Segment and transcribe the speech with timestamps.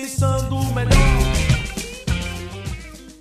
[0.00, 0.92] pensando melhor.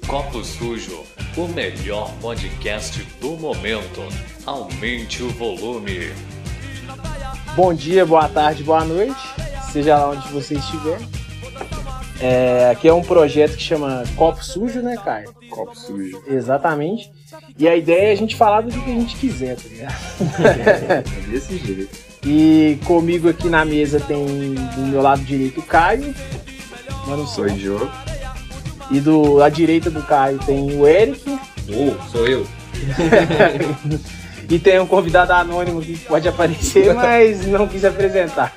[0.05, 1.03] Copo Sujo,
[1.37, 4.01] o melhor podcast do momento.
[4.45, 6.11] Aumente o volume.
[7.55, 9.15] Bom dia, boa tarde, boa noite,
[9.71, 10.99] seja lá onde você estiver.
[12.19, 15.33] É, aqui é um projeto que chama Copo Sujo, né, Caio?
[15.49, 16.23] Copo sujo.
[16.27, 17.09] Exatamente.
[17.57, 19.95] E a ideia é a gente falar do que a gente quiser, tá ligado?
[20.93, 21.97] É desse jeito.
[22.25, 26.13] E comigo aqui na mesa tem do meu lado direito o Caio.
[27.07, 27.89] Mano, Sou eu.
[28.91, 31.39] E do à direita do Caio tem o Eric.
[31.69, 32.45] Oh, sou eu.
[34.47, 38.53] e tem um convidado anônimo que pode aparecer, mas não quis apresentar.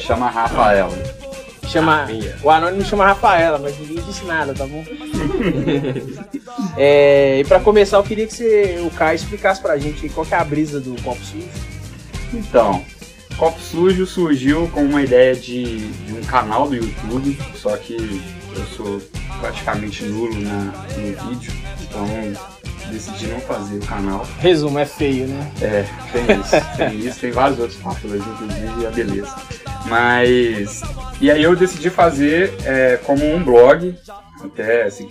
[0.00, 0.90] Chama Rafael.
[1.66, 2.36] Chama, Rafinha.
[2.42, 4.84] o anônimo chama Rafaela, mas ninguém disse nada, tá bom?
[6.78, 10.34] É, e pra começar, eu queria que você, o Caio explicasse pra gente qual que
[10.34, 11.48] é a brisa do copo sujo.
[12.32, 12.84] Então,
[13.36, 18.64] Copo Sujo surgiu com uma ideia de, de um canal do YouTube, só que eu
[18.76, 19.00] sou
[19.40, 22.06] praticamente nulo na, no vídeo, então
[22.90, 24.26] decidi não fazer o canal.
[24.38, 25.52] Resumo, é feio, né?
[25.60, 29.34] É, tem isso, tem isso, tem vários outros fatores, inclusive a beleza.
[29.86, 30.82] Mas.
[31.20, 33.94] E aí eu decidi fazer é, como um blog,
[34.42, 35.08] até assim,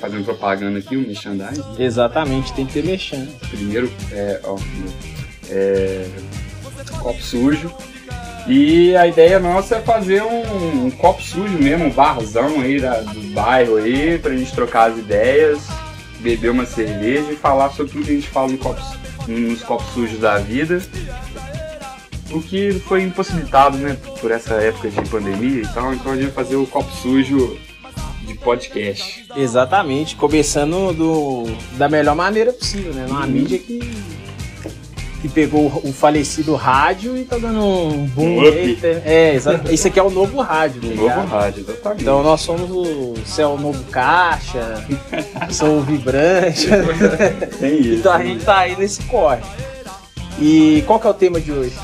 [0.00, 1.62] fazendo propaganda aqui, um merchandising.
[1.78, 3.32] Exatamente, tem que ter mexendo.
[3.50, 4.56] Primeiro, é, ó,
[5.50, 6.06] é,
[6.98, 7.72] copo sujo.
[8.46, 13.00] E a ideia nossa é fazer um, um copo sujo mesmo, um barzão aí da-
[13.00, 15.58] do bairro aí, pra gente trocar as ideias,
[16.20, 18.84] beber uma cerveja e falar sobre tudo que a gente fala no copos,
[19.26, 20.80] nos copos sujos da vida.
[22.30, 26.26] O que foi impossibilitado, né, por essa época de pandemia e tal, então a gente
[26.30, 27.58] vai fazer o copo sujo
[28.26, 29.26] de podcast.
[29.36, 31.44] Exatamente, começando do,
[31.78, 33.06] da melhor maneira possível, né?
[33.08, 33.78] Numa mídia que,
[35.20, 38.38] que pegou o falecido rádio e tá dando um boom.
[38.38, 38.78] Um up.
[39.04, 39.68] É, exato.
[39.72, 41.16] Esse aqui é o novo rádio, tá Um ligado?
[41.22, 42.02] novo rádio, exatamente.
[42.02, 44.84] Então nós somos o Céu Novo Caixa,
[45.50, 46.68] sou o Vibrante.
[47.58, 47.94] tem isso.
[47.94, 49.42] então a gente tá aí nesse corre.
[50.40, 51.74] E qual que é o tema de hoje?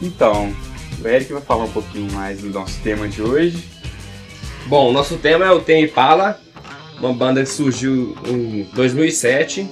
[0.00, 0.54] Então,
[1.02, 3.68] o Eric vai falar um pouquinho mais do nosso tema de hoje.
[4.66, 6.40] Bom, o nosso tema é o Tem Impala,
[6.98, 9.68] uma banda que surgiu em 2007.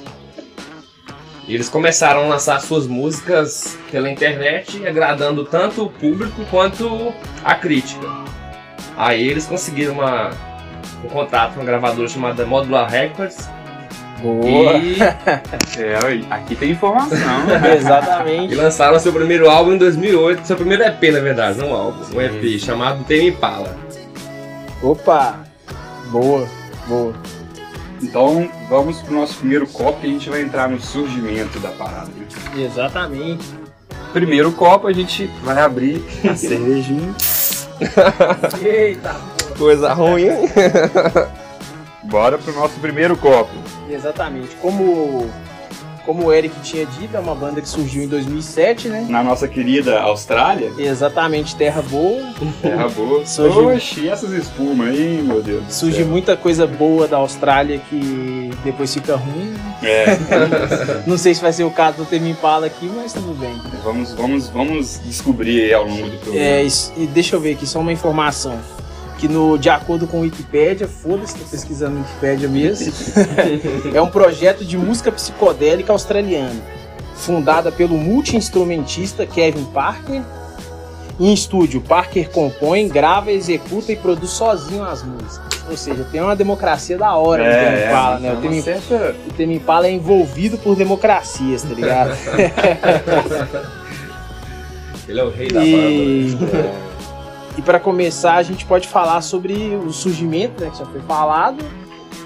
[1.47, 7.12] E eles começaram a lançar suas músicas pela internet, agradando tanto o público quanto
[7.44, 8.06] a crítica.
[8.97, 10.31] Aí eles conseguiram uma,
[11.04, 13.48] um contrato com uma gravadora chamada Modular Records.
[14.20, 14.75] Boa!
[14.75, 14.97] E,
[15.78, 15.97] É,
[16.31, 17.19] aqui tem informação.
[17.64, 18.54] e Exatamente.
[18.54, 20.47] lançaram seu primeiro álbum em 2008.
[20.47, 22.16] Seu primeiro EP, na verdade, não um álbum.
[22.16, 23.76] Um EP chamado Tem Impala.
[24.82, 25.41] Opa!
[26.10, 26.47] Boa,
[26.86, 27.14] boa.
[28.02, 32.10] Então, vamos pro nosso primeiro copo e a gente vai entrar no surgimento da parada.
[32.56, 33.44] Exatamente.
[34.12, 37.14] Primeiro copo, a gente vai abrir a cervejinha.
[38.62, 39.14] Eita!
[39.56, 40.26] Coisa ruim.
[42.04, 43.52] Bora pro nosso primeiro copo.
[43.88, 44.54] Exatamente.
[44.56, 45.30] Como,
[46.04, 49.06] como o Eric tinha dito, é uma banda que surgiu em 2007, né?
[49.08, 52.22] Na nossa querida Austrália, Exatamente, Terra Boa.
[52.60, 53.24] terra boa.
[53.26, 55.62] Surgiu- Oxi, essas espumas aí, meu Deus.
[55.68, 56.06] Surge céu.
[56.06, 59.54] muita coisa boa da Austrália que depois fica ruim.
[59.82, 60.06] É,
[61.06, 63.54] Não sei se vai ser o caso do Temi Impala aqui, mas tudo bem.
[63.82, 66.44] vamos, vamos, vamos descobrir aí ao longo do programa.
[66.46, 68.58] É, isso- e deixa eu ver aqui só uma informação.
[69.22, 72.93] Que no, de acordo com o Wikipédia, foda-se, tô pesquisando no Wikipédia mesmo.
[73.94, 76.60] é um projeto de música psicodélica australiana,
[77.15, 80.22] fundada pelo multi-instrumentista Kevin Parker.
[81.21, 85.62] Em estúdio, Parker compõe, grava, executa e produz sozinho as músicas.
[85.70, 88.31] Ou seja, tem uma democracia da hora no Tame É, Impala, é, né?
[88.31, 89.14] O uma Tame, certa...
[89.25, 92.11] o Tame Impala é envolvido por democracias, tá ligado?
[95.08, 95.70] Ele é o rei da banda.
[95.70, 96.37] E,
[97.56, 101.62] e para começar, a gente pode falar sobre o surgimento, né, que já foi falado.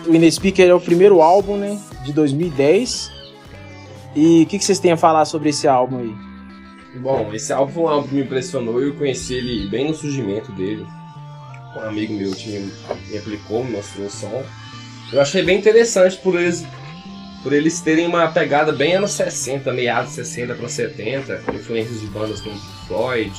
[0.07, 3.11] O In The Speaker é o primeiro álbum, né, de 2010.
[4.15, 6.15] E o que, que vocês têm a falar sobre esse álbum aí?
[7.01, 10.53] Bom, esse álbum foi um álbum que me impressionou eu conheci ele bem no surgimento
[10.53, 10.87] dele.
[11.77, 14.43] Um amigo meu tinha, me aplicou, me mostrou o som.
[15.13, 16.65] Eu achei bem interessante por eles,
[17.43, 22.41] por eles terem uma pegada bem anos 60, meados 60 para 70, influências de bandas
[22.41, 22.57] como
[22.87, 23.33] Floyd,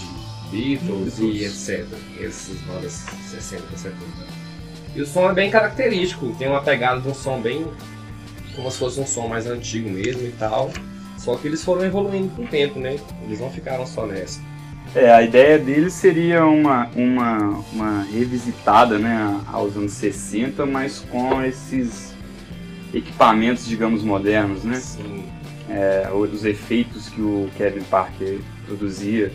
[0.51, 1.85] Beatles e etc.
[2.19, 3.97] Essas bandas 60 para 70.
[4.95, 7.65] E o som é bem característico, tem uma pegada de um som bem.
[8.55, 10.71] como se fosse um som mais antigo mesmo e tal.
[11.17, 12.97] Só que eles foram evoluindo com o tempo, né?
[13.23, 14.39] Eles não ficaram só nessa.
[14.95, 21.43] É, a ideia deles seria uma, uma, uma revisitada né, aos anos 60, mas com
[21.43, 22.15] esses
[22.93, 24.77] equipamentos, digamos, modernos, né?
[24.77, 25.25] Assim,
[25.69, 29.33] É, os efeitos que o Kevin Parker produzia.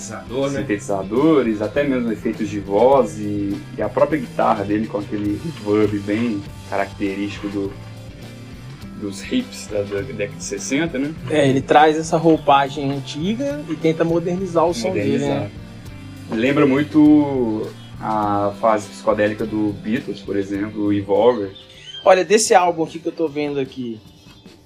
[0.00, 0.60] Sintetizador, né?
[0.60, 5.98] sintetizadores, até mesmo efeitos de voz e, e a própria guitarra dele com aquele reverb
[6.00, 7.72] bem característico do,
[9.00, 11.14] dos hips da, da década de 60, né?
[11.30, 15.50] É, ele traz essa roupagem antiga e tenta modernizar o som dele, né?
[16.30, 17.70] Lembra muito
[18.00, 21.50] a fase psicodélica do Beatles, por exemplo, o Evolver.
[22.04, 24.00] Olha, desse álbum aqui que eu tô vendo aqui,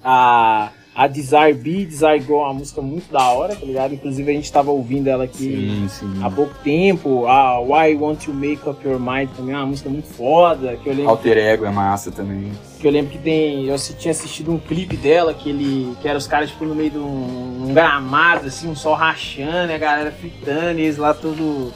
[0.02, 3.94] a, a Desire Be, Desire Go é uma música muito da hora, tá ligado?
[3.94, 6.20] Inclusive a gente tava ouvindo ela aqui sim.
[6.22, 7.26] há pouco tempo.
[7.26, 10.88] A Why Want to Make Up Your Mind também é uma música muito foda, que
[10.88, 12.52] eu lembro, Alter Ego é massa também.
[12.78, 13.66] que, eu lembro que tem.
[13.66, 15.96] Eu tinha assistido um clipe dela, que ele.
[16.00, 19.72] que era os caras tipo no meio de um, um gramado, assim, um sol rachando,
[19.72, 21.72] e a galera fritando, e eles lá todo.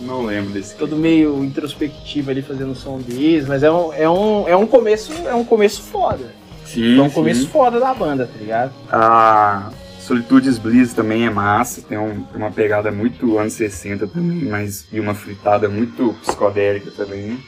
[0.00, 4.08] Não lembro desse todo meio introspectivo ali fazendo o som deles, mas é um, é
[4.08, 6.41] um, é um começo, é um começo foda.
[6.74, 7.14] Sim, É um sim.
[7.14, 8.72] começo foda da banda, tá ligado?
[8.90, 9.70] A
[10.00, 14.98] Solitudes Bliss também é massa, tem um- uma pegada muito anos 60 também, mas e
[14.98, 17.38] uma fritada muito psicodélica também.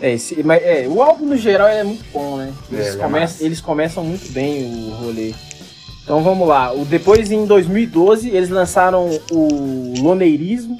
[0.00, 2.52] É, esse, mas, é, o álbum no geral é muito bom, né?
[2.70, 3.44] Eles, É, ele é começam, massa.
[3.44, 5.34] eles começam muito bem o rolê.
[6.04, 6.72] Então vamos lá.
[6.72, 10.78] O, depois, em 2012, eles lançaram o Loneirismo,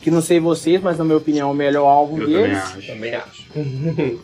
[0.00, 2.58] que não sei vocês, mas na minha opinião é o melhor álbum Eu também deles.
[2.58, 2.86] acho.
[2.86, 3.44] Também acho.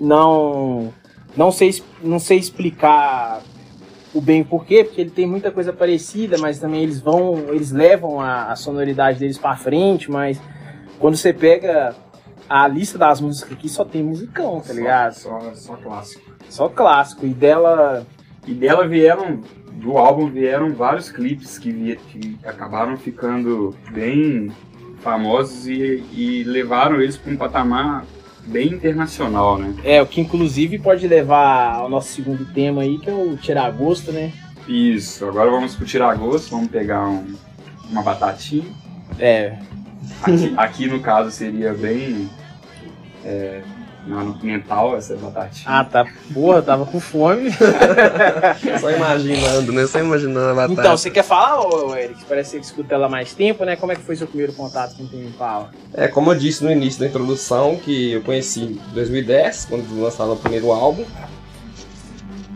[0.00, 0.92] Não,
[1.36, 3.42] não, sei, não sei explicar
[4.14, 8.20] o bem porquê, porque ele tem muita coisa parecida, mas também eles vão, eles levam
[8.20, 10.40] a, a sonoridade deles pra frente, mas
[10.98, 11.94] quando você pega
[12.48, 15.12] a lista das músicas aqui, só tem musicão, tá ligado?
[15.14, 16.32] Só, só clássico.
[16.48, 17.26] Só clássico.
[17.26, 18.06] E dela.
[18.46, 19.40] E dela vieram,
[19.72, 24.52] do álbum vieram vários clipes que, que acabaram ficando bem
[25.00, 28.04] famosos e, e levaram eles para um patamar
[28.46, 29.74] bem internacional, né?
[29.84, 33.70] É, o que inclusive pode levar ao nosso segundo tema aí, que é o Tirar
[33.72, 34.32] Gosto, né?
[34.68, 37.34] Isso, agora vamos pro Tiragosto, vamos pegar um-
[37.90, 38.64] uma batatinha.
[39.18, 39.58] É.
[40.22, 42.28] Aqui, aqui, no caso seria bem
[43.24, 43.60] é,
[44.06, 45.64] no mental essa batatinha.
[45.66, 46.06] Ah, tá.
[46.32, 47.50] Porra, tava com fome.
[48.80, 49.86] Só imaginando, né?
[49.86, 50.80] Só imaginando a batata.
[50.80, 52.24] Então, você quer falar, ô, ô, Eric?
[52.28, 53.76] Parece que você escuta ela há mais tempo, né?
[53.76, 55.70] Como é que foi seu primeiro contato com o Impala?
[55.92, 60.32] É, como eu disse no início da introdução, que eu conheci em 2010, quando lançaram
[60.32, 61.04] o primeiro álbum.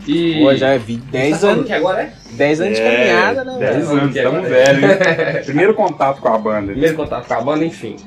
[0.07, 0.39] E.
[0.39, 2.13] Pô, já vi 10 Tá anos, que agora é?
[2.31, 3.57] 10 anos de caminhada, né?
[3.59, 3.99] 10 velho?
[3.99, 5.43] anos, estamos velhos, hein?
[5.45, 6.71] Primeiro contato com a banda.
[6.71, 7.97] Primeiro contato com a banda, enfim.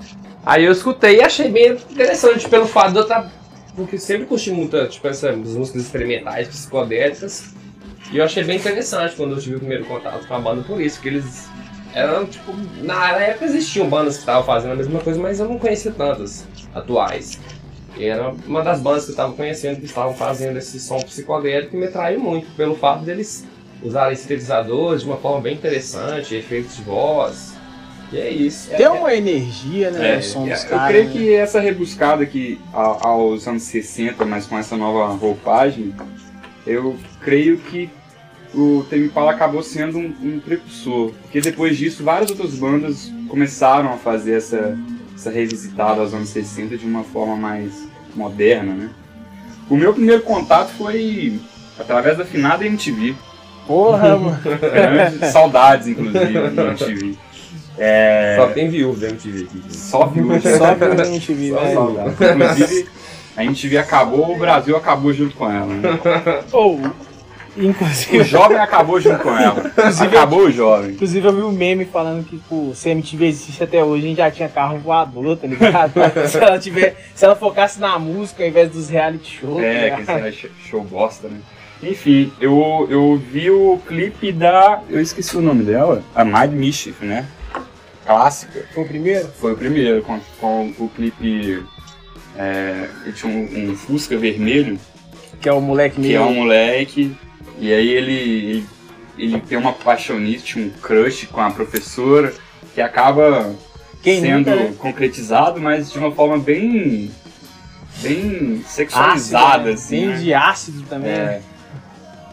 [0.47, 3.33] Aí eu escutei e achei bem interessante pelo fato de eu estar.
[3.75, 7.55] Porque sempre curti muito, tipo, essas músicas experimentais, psicodélicas.
[8.13, 10.81] E eu achei bem interessante quando eu tive o primeiro contato com a banda por
[10.81, 11.49] isso, porque eles
[11.95, 12.53] eram, tipo,
[12.83, 16.47] na época existiam bandas que estavam fazendo a mesma coisa, mas eu não conhecia tantas
[16.75, 17.39] atuais.
[17.97, 21.75] E era uma das bandas que eu estava conhecendo que estavam fazendo esse som psicodélico
[21.75, 23.45] e me atraiu muito, pelo fato deles
[23.83, 27.54] usarem sintetizadores de uma forma bem interessante, efeitos de voz.
[28.15, 28.71] E é isso.
[28.71, 30.19] Tem uma energia, né?
[30.19, 30.89] É, som dos eu caras.
[30.89, 31.11] creio né?
[31.13, 32.29] que essa rebuscada
[32.73, 35.93] a- aos anos 60, mas com essa nova roupagem,
[36.65, 37.91] eu creio que
[38.55, 43.93] o Tame Impala acabou sendo um, um precursor, porque depois disso várias outras bandas começaram
[43.93, 44.79] a fazer essa,
[45.13, 48.91] essa revisitada aos anos 60 de uma forma mais moderna, né?
[49.69, 51.41] O meu primeiro contato foi
[51.77, 53.17] através da finada MTV.
[53.67, 54.39] Porra, mano.
[55.33, 57.17] Saudades, inclusive, da MTV.
[57.79, 59.63] É, Só tem viúva da MTV aqui.
[59.77, 61.73] só viu Só que a gente viu, Só né?
[61.75, 62.11] saudade.
[62.11, 62.89] Inclusive,
[63.37, 65.67] a MTV acabou, o Brasil acabou junto com ela.
[65.67, 65.99] Né?
[66.53, 66.79] Ou,
[67.57, 69.73] O inclusive, jovem acabou junto com ela.
[70.01, 70.93] Acabou o jovem.
[70.93, 74.09] inclusive eu vi um meme falando que, pô, se a MTV existe até hoje, a
[74.09, 75.93] gente já tinha carro voador, tá ligado?
[76.29, 80.21] se ela tiver, se ela focasse na música ao invés dos reality shows, É, tá
[80.21, 81.39] que esse show bosta, né?
[81.83, 84.81] Enfim, eu, eu vi o clipe da.
[84.89, 86.03] Eu esqueci o nome dela.
[86.15, 87.27] A Mind Mischief, né?
[88.05, 88.67] Clássica.
[88.73, 89.29] Foi o primeiro?
[89.29, 91.65] Foi o primeiro, com, com o clipe.
[92.37, 94.77] É, ele tinha um, um Fusca vermelho
[95.41, 96.17] Que é o moleque que meio...
[96.17, 97.17] é um moleque,
[97.59, 98.67] e aí ele, ele,
[99.17, 102.35] ele tem uma paixonite, um crush com a professora,
[102.75, 103.55] que acaba
[104.03, 104.75] Quem sendo nunca, né?
[104.79, 107.11] concretizado, mas de uma forma bem,
[108.03, 109.73] bem sexualizada, Ácido, né?
[109.73, 110.01] assim.
[110.01, 110.17] Bem né?
[110.17, 111.13] de ácido também.
[111.13, 111.41] É.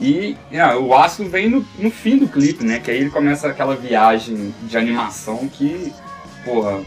[0.01, 2.79] E ah, o ácido vem no, no fim do clipe, né?
[2.79, 5.93] Que aí ele começa aquela viagem de animação que,
[6.43, 6.81] porra,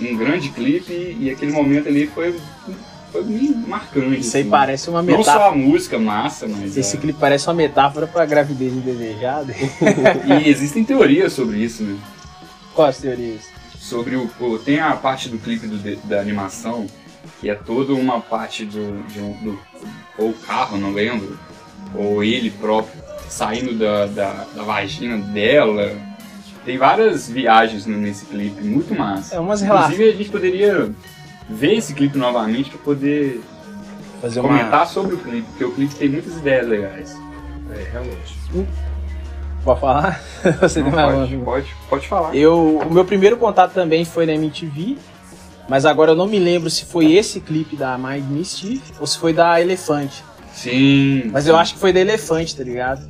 [0.00, 2.38] um grande clipe e aquele momento ali foi,
[3.10, 4.20] foi bem marcante.
[4.20, 4.50] Isso aí assim.
[4.50, 5.44] parece uma Não metáfora.
[5.44, 6.76] só a música massa, mas.
[6.76, 7.00] Esse é.
[7.00, 9.54] clipe parece uma metáfora pra gravidez indesejada.
[10.44, 11.96] E existem teorias sobre isso, né?
[12.74, 13.44] Quais teorias?
[13.78, 14.28] Sobre o,
[14.62, 16.86] Tem a parte do clipe do- da animação,
[17.40, 18.78] que é toda uma parte do.
[18.78, 19.58] um- do
[20.18, 21.38] ou o carro, não lembro.
[21.94, 25.92] Ou ele próprio saindo da, da, da vagina dela.
[26.64, 29.36] tem várias viagens nesse clipe, muito massa.
[29.36, 29.94] É umas relações.
[29.94, 30.90] Inclusive, a gente poderia
[31.48, 33.40] ver esse clipe novamente pra poder
[34.20, 34.48] Fazer uma...
[34.48, 37.16] comentar sobre o clipe, porque o clipe tem muitas ideias legais.
[37.70, 38.36] É, realmente.
[39.64, 40.20] Pode falar?
[40.60, 42.34] Você Não, tem mais pode, pode, pode falar.
[42.34, 44.96] Eu, o meu primeiro contato também foi na MTV,
[45.68, 49.18] mas agora eu não me lembro se foi esse clipe da Mind Mischief ou se
[49.18, 50.24] foi da Elefante.
[50.56, 51.30] Sim.
[51.30, 53.06] Mas eu acho que foi da Elefante, tá ligado?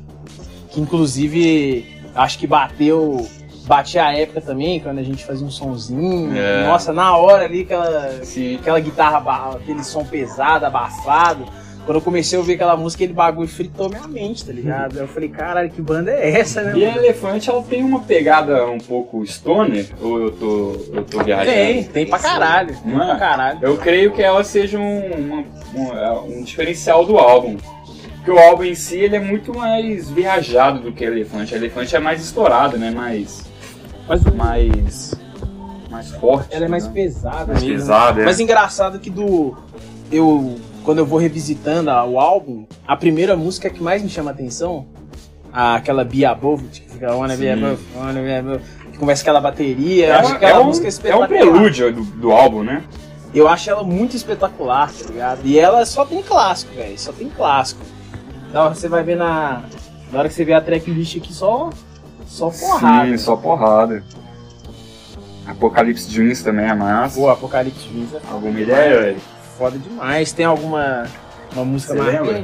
[0.69, 3.27] Que inclusive acho que bateu.
[3.65, 6.33] Batia a época também, quando a gente fazia um sonzinho.
[6.37, 6.65] É.
[6.65, 8.55] Nossa, na hora ali, aquela, Sim.
[8.55, 11.45] aquela guitarra, aquele som pesado, abafado.
[11.87, 14.99] Quando eu comecei a ouvir aquela música, ele bagulho fritou minha mente, tá ligado?
[14.99, 16.73] Eu falei, caralho, que banda é essa, né?
[16.77, 16.99] E a mano?
[17.01, 21.49] Elefante, ela tem uma pegada um pouco stoner, ou eu tô, eu tô viajando?
[21.55, 22.75] Tem, tem pra caralho.
[22.83, 23.05] Tem é?
[23.05, 23.59] pra caralho.
[23.61, 27.55] Eu creio que ela seja um, uma- um, um diferencial do álbum.
[28.17, 31.53] Porque o álbum em si ele é muito mais viajado do que a Elefante.
[31.53, 32.91] A Elefante é mais estourada, né?
[32.91, 33.45] Mais.
[34.05, 35.15] Mas o- mais.
[35.89, 36.53] mais forte.
[36.53, 36.91] ela é mais né?
[36.93, 37.77] pesada mais mesmo.
[37.77, 38.21] pesada.
[38.23, 38.25] é.
[38.25, 39.57] Mas engraçado que do.
[40.11, 40.55] Eu.
[40.87, 44.85] Quando eu vou revisitando o álbum, a primeira música que mais me chama a atenção,
[45.51, 47.49] aquela Be Above, que fica Wanna Be.
[47.49, 48.63] Above, Wanna Be Above,
[48.93, 52.03] que começa aquela bateria, é, eu acho aquela é um, música é um prelúdio do,
[52.05, 52.85] do álbum, né?
[53.33, 55.41] Eu acho ela muito espetacular, tá ligado?
[55.43, 57.81] E ela só tem clássico, velho, só tem clássico.
[58.49, 59.63] Então você vai ver na.
[60.09, 61.69] Na hora que você vê a tracklist aqui, só.
[62.25, 63.09] Só porrada.
[63.09, 64.01] Sim, só porrada.
[65.45, 67.19] Apocalipse Dreams também é massa.
[67.19, 69.36] Pô, Apocalipse Dreams é Alguma ideia, velho?
[69.57, 70.31] Foda demais.
[70.31, 71.05] Tem alguma.
[71.53, 72.31] Uma música Você marcante?
[72.31, 72.43] lembra?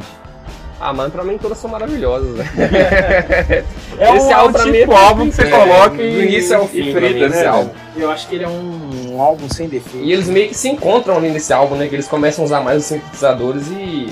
[0.80, 2.46] Ah, mano, pra mim todas são maravilhosas, né?
[3.98, 6.26] É Esse um, álbum pra mim tipo é álbum que você é, coloca do e,
[6.26, 7.46] início ao fim, frita, mim, né?
[7.46, 7.70] álbum.
[7.96, 10.04] Eu acho que ele é um, um álbum sem defeito.
[10.06, 11.88] E eles meio que se encontram ali nesse álbum, né?
[11.88, 14.12] Que eles começam a usar mais os sintetizadores e.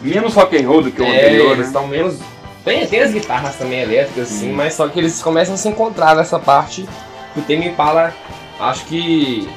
[0.00, 1.64] Menos rock and roll do que o é, anterior, eles né?
[1.64, 2.18] estão menos.
[2.64, 6.14] Tem, tem as guitarras também elétricas, assim, mas só que eles começam a se encontrar
[6.14, 6.88] nessa parte
[7.34, 8.14] que o Tame Impala
[8.60, 9.48] acho que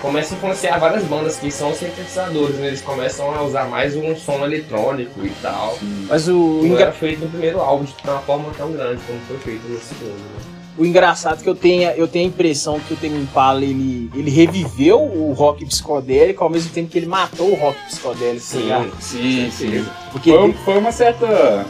[0.00, 2.68] começa a influenciar várias bandas que são sintetizadores, né?
[2.68, 5.78] Eles começam a usar mais um som eletrônico e tal.
[6.08, 9.38] Mas o, Não era feito no primeiro álbum de uma forma tão grande como foi
[9.38, 10.16] feito no segundo.
[10.16, 10.58] Né?
[10.78, 14.08] o engraçado é que eu tenho, eu tenho a impressão que o Tame Impala ele,
[14.14, 18.46] ele reviveu o rock psicodélico ao mesmo tempo que ele matou o rock psicodélico.
[18.48, 18.92] tá ligado?
[19.00, 19.84] Sim, sim.
[20.12, 21.66] Porque Foi, foi uma certa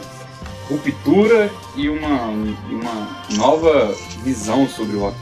[0.69, 2.31] ruptura e uma,
[2.69, 5.15] e uma nova visão sobre o rock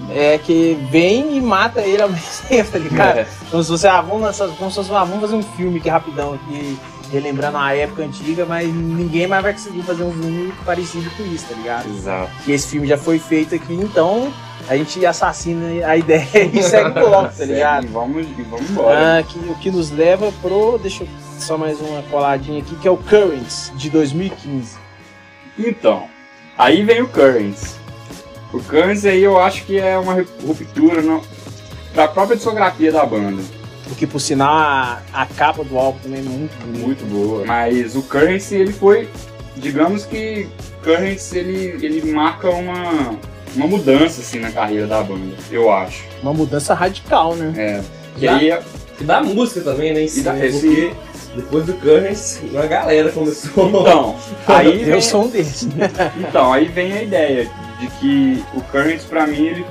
[0.00, 0.34] né?
[0.34, 3.18] é que vem e mata ele ao mesmo tempo, tá ligado?
[3.18, 3.26] É.
[3.50, 5.88] Como se fosse, ah, vamos, lançar, como se fosse, ah, vamos fazer um filme aqui
[5.88, 6.78] rapidão aqui,
[7.10, 11.46] relembrando a época antiga, mas ninguém mais vai conseguir fazer um filme parecido com isso,
[11.48, 11.88] tá ligado?
[11.88, 12.30] Exato.
[12.44, 14.32] que esse filme já foi feito aqui, então
[14.68, 17.84] a gente assassina a ideia e segue o bloco, tá ligado?
[17.84, 19.18] E vamos, e vamos embora.
[19.18, 20.78] Ah, que, o que nos leva pro.
[20.78, 21.08] Deixa eu
[21.38, 24.76] só mais uma coladinha aqui, que é o Currents, de 2015.
[25.58, 26.08] Então,
[26.58, 27.76] aí vem o Currents.
[28.52, 30.14] O Currents aí eu acho que é uma
[30.46, 31.22] ruptura no,
[31.94, 33.42] da própria discografia da banda.
[33.88, 36.86] Porque, por sinal, a, a capa do álbum também é muito bonita.
[36.86, 37.44] Muito boa.
[37.44, 39.08] Mas o Currents ele foi,
[39.56, 40.48] digamos que
[40.82, 43.14] Currents ele, ele marca uma,
[43.54, 46.02] uma mudança assim na carreira da banda, eu acho.
[46.22, 47.52] Uma mudança radical, né?
[47.56, 47.80] É.
[48.18, 48.62] Que Já- aí é-
[48.98, 50.02] E da música também, né?
[50.02, 50.92] Em si, da- esse- Porque
[51.36, 53.68] depois do Currents, uma galera começou.
[53.68, 54.16] então,
[54.48, 55.68] aí vem, Eu sou um desses.
[56.18, 59.66] então, aí vem a ideia de que o Currents pra mim ele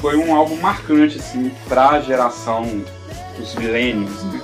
[0.00, 2.64] foi um álbum marcante assim pra geração
[3.38, 4.40] dos millennials, né?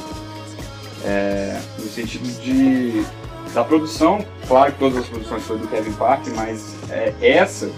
[1.04, 3.04] É, no sentido de
[3.52, 7.70] da produção, claro que todas as produções foram do Kevin Parker, mas é, essa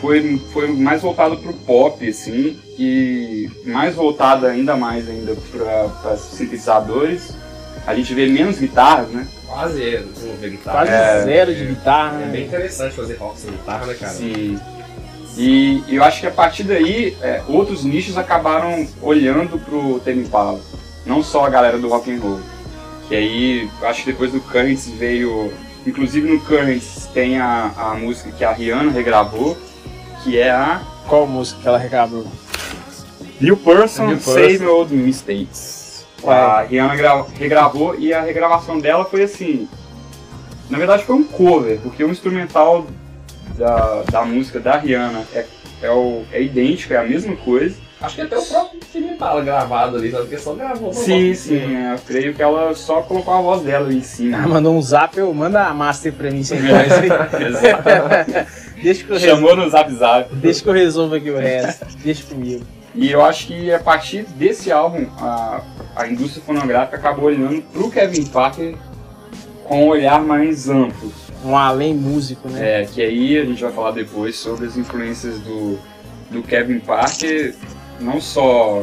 [0.00, 7.34] foi, foi mais voltada pro pop, assim, e mais voltada ainda mais ainda para sintetizadores.
[7.86, 9.26] A gente vê menos guitarras, né?
[9.46, 10.78] Quase é, você não vê guitarra.
[10.78, 14.12] Quase É, zero de guitarra, É bem interessante fazer rock sem guitarra, né, cara?
[14.12, 14.58] Sim.
[15.36, 20.60] E eu acho que a partir daí, é, outros nichos acabaram olhando pro Tame Impala.
[21.04, 22.40] Não só a galera do rock and roll.
[23.08, 25.52] Que aí, eu acho que depois do Currents veio...
[25.86, 29.58] Inclusive no Currents tem a, a música que a Rihanna regravou,
[30.22, 32.26] que é a Qual música que ela regravou?
[33.38, 34.58] New Person, New Person.
[34.58, 35.83] Same Old Mistakes.
[36.26, 36.34] Ué.
[36.34, 39.68] A Rihanna gra- regravou e a regravação dela foi assim.
[40.70, 42.86] Na verdade foi um cover, porque o instrumental
[43.56, 45.44] da, da música da Rihanna é,
[45.82, 47.76] é, o, é idêntico, é a mesma coisa.
[48.00, 50.24] Acho que até o próprio Tame Impala gravado ali, sabe?
[50.24, 50.90] Porque só gravou.
[50.90, 51.78] uma Sim, voz sim, cima.
[51.78, 54.38] é, eu creio que ela só colocou a voz dela ali em Ela cima.
[54.46, 56.92] mandou um zap, eu manda a master pra mim sem voz.
[56.92, 57.84] Exato.
[58.82, 59.36] Deixa que eu resolvo.
[59.46, 60.34] Chamou no zap zap.
[60.34, 61.86] Deixa que eu resolvo aqui o resto.
[62.04, 62.64] Deixa comigo.
[62.94, 65.62] E eu acho que a partir desse álbum, a,
[65.96, 68.76] a indústria fonográfica acabou olhando pro Kevin Parker
[69.64, 71.12] com um olhar mais amplo.
[71.44, 72.82] Um além músico, né?
[72.82, 75.78] É, que aí a gente vai falar depois sobre as influências do,
[76.30, 77.54] do Kevin Parker,
[78.00, 78.80] não só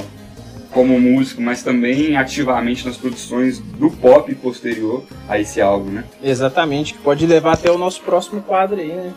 [0.72, 6.04] como músico, mas também ativamente nas produções do pop posterior a esse álbum, né?
[6.24, 9.14] Exatamente, que pode levar até o nosso próximo quadro aí, né?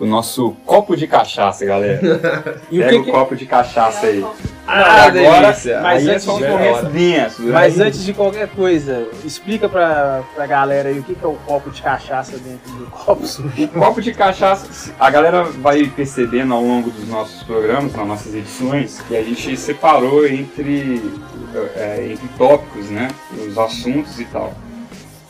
[0.00, 2.60] O nosso copo de cachaça, galera.
[2.70, 3.10] E o Pega que o que...
[3.10, 4.24] copo de cachaça aí.
[4.66, 5.80] Ah, agora, delícia.
[5.80, 7.44] Mas é antes de densos.
[7.44, 7.52] né?
[7.52, 11.34] Mas antes de qualquer coisa, explica pra, pra galera aí o que, que é o
[11.46, 13.64] copo de cachaça dentro do copo sujo.
[13.64, 18.34] O copo de cachaça, a galera vai percebendo ao longo dos nossos programas, nas nossas
[18.34, 21.02] edições, que a gente separou entre,
[21.76, 23.08] é, entre tópicos, né?
[23.46, 24.54] Os assuntos e tal.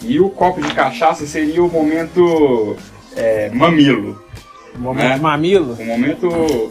[0.00, 2.76] E o copo de cachaça seria o momento
[3.16, 4.22] é, mamilo,
[4.76, 5.16] Momento É.
[5.16, 6.70] mamilo, o momento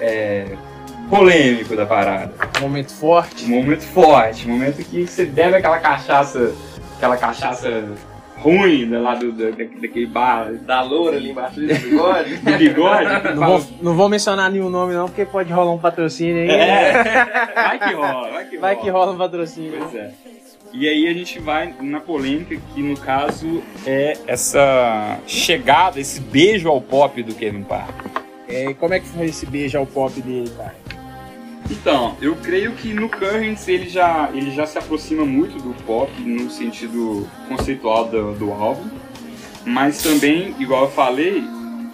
[0.00, 0.46] é,
[1.10, 2.32] polêmico da parada.
[2.60, 3.44] momento forte.
[3.44, 6.52] Um momento forte, um momento que você bebe aquela cachaça,
[6.96, 7.84] aquela cachaça
[8.38, 12.36] ruim né, lá do, do- da- daquele bar Da loura ali embaixo do bigode.
[12.42, 13.04] do bigode.
[13.34, 16.50] Não vou, não vou mencionar nenhum nome não, porque pode rolar um patrocínio aí.
[16.50, 17.02] É,
[17.54, 18.60] vai que rola, vai que rola.
[18.60, 19.72] Vai que rola um patrocínio.
[19.80, 20.10] Pois é.
[20.72, 26.68] E aí a gente vai na polêmica que no caso é essa chegada, esse beijo
[26.68, 28.10] ao pop do Kevin Parker.
[28.46, 30.76] É, como é que foi esse beijo ao pop dele, cara?
[31.70, 36.10] Então, eu creio que no Currents ele já, ele já se aproxima muito do pop
[36.22, 38.88] no sentido conceitual do, do álbum,
[39.66, 41.42] mas também, igual eu falei,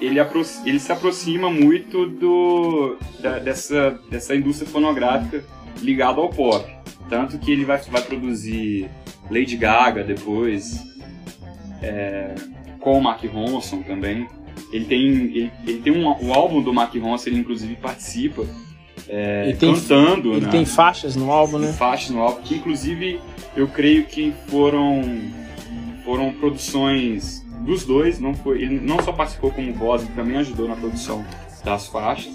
[0.01, 0.19] ele,
[0.65, 5.45] ele se aproxima muito do, da- dessa, dessa indústria fonográfica
[5.81, 6.65] ligada ao pop.
[7.09, 8.89] Tanto que ele vai, vai produzir
[9.31, 10.83] Lady Gaga depois,
[11.83, 12.35] é,
[12.81, 14.27] com o Mark Ronson também.
[14.73, 18.45] Ele tem, ele, ele tem um, o álbum do Mark Ronson, ele inclusive participa
[19.09, 20.51] é, Ele tem- cantando, Ele né?
[20.51, 21.73] tem faixas no álbum, né?
[21.73, 23.21] faixas no álbum, que inclusive
[23.57, 25.03] eu creio que foram
[26.05, 30.69] foram produções dos dois, não foi, ele não só participou como voz, ele também ajudou
[30.69, 31.25] na produção
[31.65, 32.33] das faixas.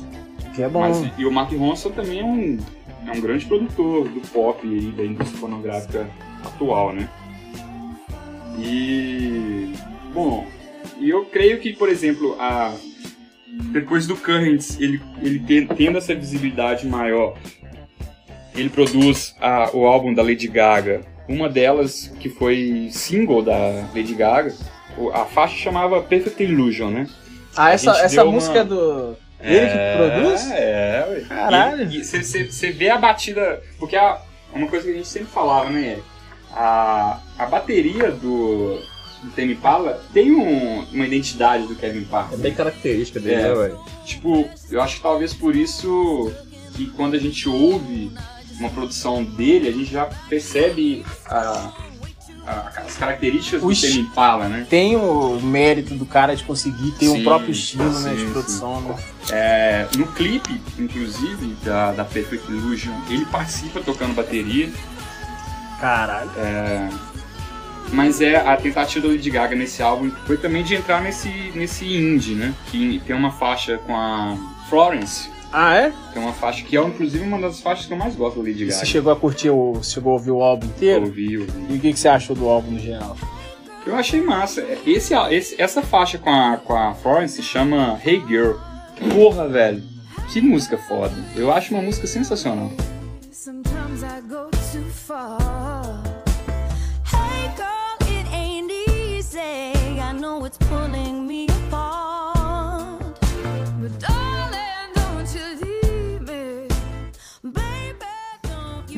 [0.56, 0.80] Que é bom.
[0.80, 2.58] Mas, e o Mark Ronson também é um,
[3.10, 6.10] é um grande produtor do pop e da indústria fonográfica
[6.46, 7.10] atual, né?
[8.58, 9.74] E
[10.14, 10.46] bom,
[11.00, 12.74] e eu creio que, por exemplo, a
[13.72, 17.36] depois do Currents, ele, ele ten- tendo essa visibilidade maior,
[18.56, 21.02] ele produz a- o álbum da Lady Gaga.
[21.28, 23.58] Uma delas, que foi single da
[23.96, 24.54] Lady Gaga,
[25.14, 27.08] a faixa chamava Perfect Illusion, né?
[27.56, 29.16] ah, essa, essa uma- música é do.
[29.42, 30.52] Ele que produz?
[30.52, 31.20] É, ué.
[31.22, 31.90] Caralho.
[31.92, 33.62] E você vê a batida.
[33.78, 34.22] Porque a,
[34.54, 36.04] uma coisa que a gente sempre falava, né, Eric?
[36.52, 38.80] A, a bateria do,
[39.24, 42.38] do Tame Impala tem um- uma identidade do Kevin É Parker.
[42.40, 43.48] bem característica dele, É.
[43.50, 43.80] né, velho?
[44.06, 46.34] Tipo, eu acho que talvez por isso
[46.76, 48.12] que quando a gente ouve
[48.60, 51.72] uma produção dele, a gente já percebe a-
[52.50, 54.66] a- as características O do Tame Impala, né?
[54.70, 58.32] Tem o mérito do cara de conseguir ter um Sim, próprio estilo né, de sim,
[58.32, 58.82] produção.
[58.82, 58.96] Né?
[59.32, 64.70] É, no clipe, inclusive, da, da Perfect Illusion, ele participa tocando bateria.
[65.80, 66.30] Caralho.
[67.92, 71.86] Mas é a tentativa da Lady Gaga nesse álbum foi também de entrar nesse, nesse
[71.86, 72.54] indie, né?
[72.70, 74.38] Que tem uma faixa com a
[74.70, 75.94] Florence, Ah, é?
[76.14, 78.44] que é uma faixa que é inclusive uma das faixas que eu mais gosto da
[78.48, 78.72] Lady Gaga.
[78.80, 81.06] Você chegou a curtir, o, chegou a ouvir o álbum inteiro?
[81.06, 81.52] ouvi, ouvi.
[81.70, 83.18] E o que, que você achou do álbum no geral?
[83.88, 84.64] Eu achei massa.
[84.86, 88.54] Esse, esse- essa faixa com a, com a Florence se chama Hey Girl.
[89.16, 89.82] Porra, velho.
[90.32, 91.14] Que música foda.
[91.36, 92.72] Eu acho uma música sensacional.
[93.32, 95.40] Sometimes I go too far.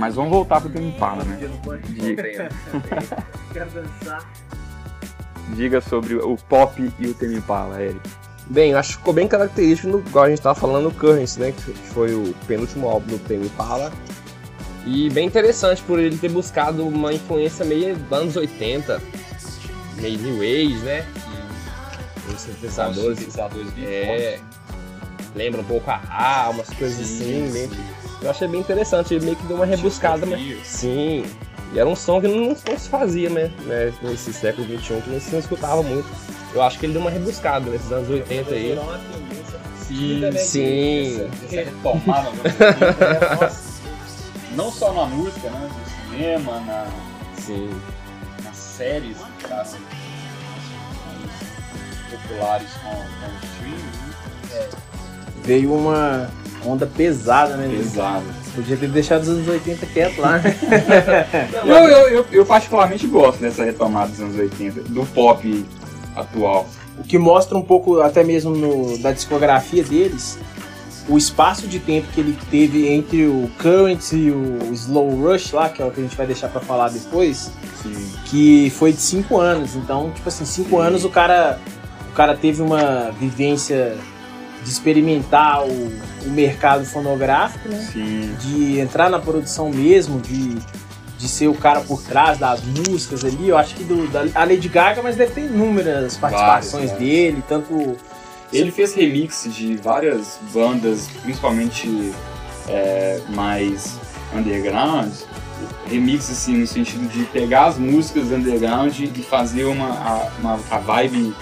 [0.02, 1.38] Mas vamos voltar pro Tame Impala, né?
[1.90, 2.24] Diga,
[3.54, 4.32] Quero dançar.
[5.56, 8.00] diga sobre o pop e o Tame Impala, Eric.
[8.48, 11.38] Bem, eu acho que ficou bem característico, no, igual a gente tava falando, no Currents,
[11.38, 11.52] né?
[11.52, 13.92] Que foi o penúltimo álbum do Tame Impala.
[14.88, 19.00] E bem interessante por ele ter buscado uma influência meio dos anos 80,
[19.98, 21.06] meio New Age, né?
[22.28, 23.20] E os sintetizadores.
[23.78, 24.40] É.
[25.36, 29.25] Lembra um pouco a A, umas coisas assim, meio que- Eu achei bem interessante, ele
[29.25, 30.67] meio que deu uma rebuscada, mas.
[30.67, 31.25] Sim.
[31.73, 33.51] E era um som que não, não se fazia, né?
[33.62, 36.07] né, Nesse século XXI, que não se escutava muito.
[36.53, 38.77] Eu acho que ele deu uma rebuscada nesses anos 80 aí.
[39.77, 41.29] Sim, Sim.
[41.49, 42.25] retomar
[44.55, 45.69] Não só na música, né?
[45.69, 46.88] No cinema, na,
[47.38, 47.69] Sim.
[48.43, 49.81] nas séries que ficaram mais
[52.10, 54.71] populares com, com o streaming.
[55.43, 56.29] Veio uma
[56.65, 57.67] onda pesada, né?
[57.76, 58.26] Pesado.
[58.56, 60.56] Podia ter deixado os anos 80 quieto lá, né?
[61.65, 65.65] Eu, eu, eu, eu particularmente gosto dessa retomada dos anos 80, do pop
[66.15, 66.67] atual.
[67.00, 70.38] O que mostra um pouco, até mesmo no- da discografia deles,
[71.08, 75.69] o espaço de tempo que ele teve entre o Current e o Slow Rush lá,
[75.69, 77.93] que é o que a gente vai deixar pra falar depois, Sim.
[78.26, 79.76] que foi de cinco anos.
[79.76, 81.58] Então, tipo assim, cinco anos o cara,
[82.12, 83.95] o cara teve uma vivência
[84.63, 85.91] de experimentar o,
[86.26, 87.89] o mercado fonográfico, né?
[87.91, 88.36] Sim.
[88.39, 90.58] de entrar na produção mesmo, de,
[91.17, 93.50] de ser o cara por trás das músicas ali.
[93.50, 97.43] Eu acho que do, da, a Lady Gaga, mas deve ter inúmeras participações Várias, dele,
[97.47, 97.97] tanto.
[98.54, 102.12] Ele fez remix de várias bandas, principalmente
[102.67, 103.97] é, mais
[104.36, 105.12] underground.
[105.88, 110.78] Remix, assim, no sentido de pegar as músicas underground e fazer uma, a, uma, a
[110.80, 111.34] vibe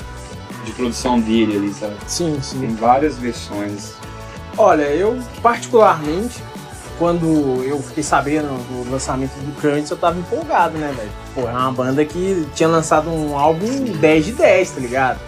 [0.69, 1.95] de produção dele ali, sabe?
[2.07, 2.75] Sim, Tem sim.
[2.75, 3.93] várias versões.
[4.57, 6.43] Olha, eu particularmente,
[6.97, 11.09] quando eu fiquei sabendo do lançamento do Currents, eu tava empolgado, né, velho?
[11.33, 15.19] Pô, é uma banda que tinha lançado um álbum 10 de 10, tá ligado?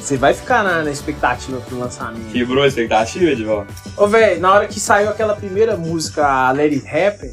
[0.00, 2.32] Você vai ficar na, na expectativa pro lançamento.
[2.32, 3.66] Quebrou a expectativa, Edival?
[3.96, 7.30] Ô, velho, na hora que saiu aquela primeira música, a Let It Happen,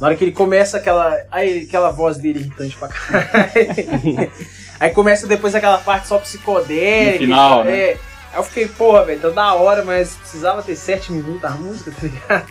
[0.00, 1.16] na hora que ele começa aquela.
[1.30, 4.30] Aí, aquela voz dele irritante pra caralho.
[4.80, 7.12] aí começa depois aquela parte só psicodélica.
[7.12, 7.78] No final, né?
[7.78, 7.98] é.
[8.32, 11.90] Aí eu fiquei, porra, velho, tá da hora, mas precisava ter sete minutos a música,
[11.90, 12.46] tá ligado?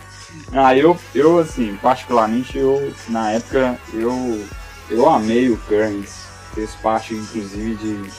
[0.52, 4.44] Ah, eu, eu assim, particularmente, eu, na época, eu,
[4.90, 6.26] eu amei o Currents.
[6.54, 8.10] Fez parte, inclusive, de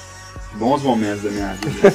[0.53, 1.91] bons momentos da minha vida.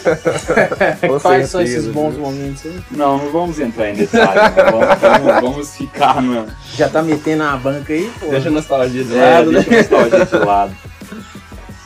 [1.20, 2.20] Quais são certeza, esses bons viu?
[2.22, 2.80] momentos aí?
[2.90, 4.56] Não, não vamos entrar em detalhes.
[4.56, 4.64] né?
[4.70, 6.46] Vamos, vamos- ficar no.
[6.76, 8.26] Já tá metendo a banca aí, pô.
[8.26, 9.60] Deixa a nostalgia de É, lado, né?
[9.68, 10.76] deixa a nostalgia de lado.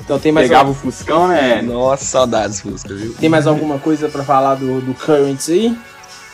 [0.07, 1.61] Então tem mais, Pegava o Fuscão, né?
[1.63, 3.13] Nossa, saudades, Fusca, viu?
[3.15, 5.77] tem mais alguma coisa pra falar do, do Currents aí?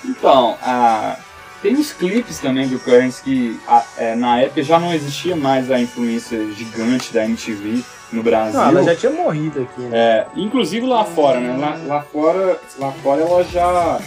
[0.05, 1.17] Então, a-
[1.63, 5.71] tem os clipes também do Currents que a- é, na época já não existia mais
[5.71, 7.83] a influência gigante da MTV
[8.13, 8.61] no Brasil.
[8.61, 9.97] Não, ela já tinha morrido aqui, né?
[9.99, 11.57] É, inclusive lá fora, né?
[11.57, 13.99] Lá, lá fora, lá fora ela já.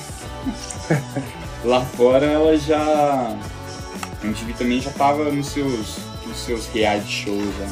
[1.66, 2.78] lá fora ela já.
[2.78, 5.98] A MTV também já tava nos seus,
[6.28, 7.44] nos seus reality shows.
[7.58, 7.68] né?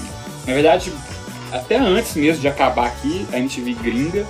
[0.47, 0.91] Na verdade,
[1.53, 4.25] até antes mesmo de acabar aqui, a MTV gringa,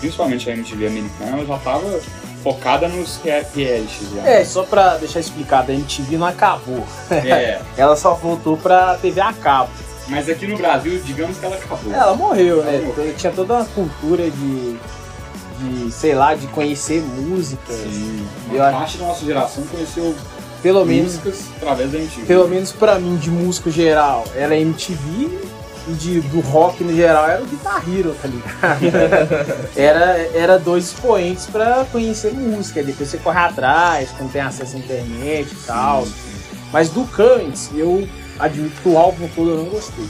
[0.00, 2.00] principalmente a MTV americana, ela já tava
[2.42, 4.08] focada nos rea- realities.
[4.14, 4.26] Já.
[4.28, 6.86] É, só pra deixar explicado, a MTV não acabou.
[7.10, 9.70] É, Ela só voltou pra TV a cabo.
[10.08, 11.92] mas aqui no Brasil, digamos que ela acabou.
[11.92, 12.76] Ela morreu, né?
[12.76, 13.14] Ela morreu.
[13.16, 14.76] Tinha toda uma cultura de,
[15.58, 17.76] de sei lá, de conhecer músicas.
[17.76, 18.26] Sim.
[18.52, 20.14] Eu acho- parte da nossa geração conheceu
[20.62, 22.26] Pelo menos, músicas através da MTV.
[22.26, 25.30] pelo menos pra mim, de músico geral, era MTV
[25.88, 29.68] e de, do rock no geral era o Guitar Hero, tá ligado?
[29.76, 32.82] era, era dois expoentes pra conhecer música.
[32.82, 36.06] Depois você corre atrás, quando tem acesso à internet e tal.
[36.72, 40.06] Mas do Currents, eu admito que o álbum todo eu não gostei.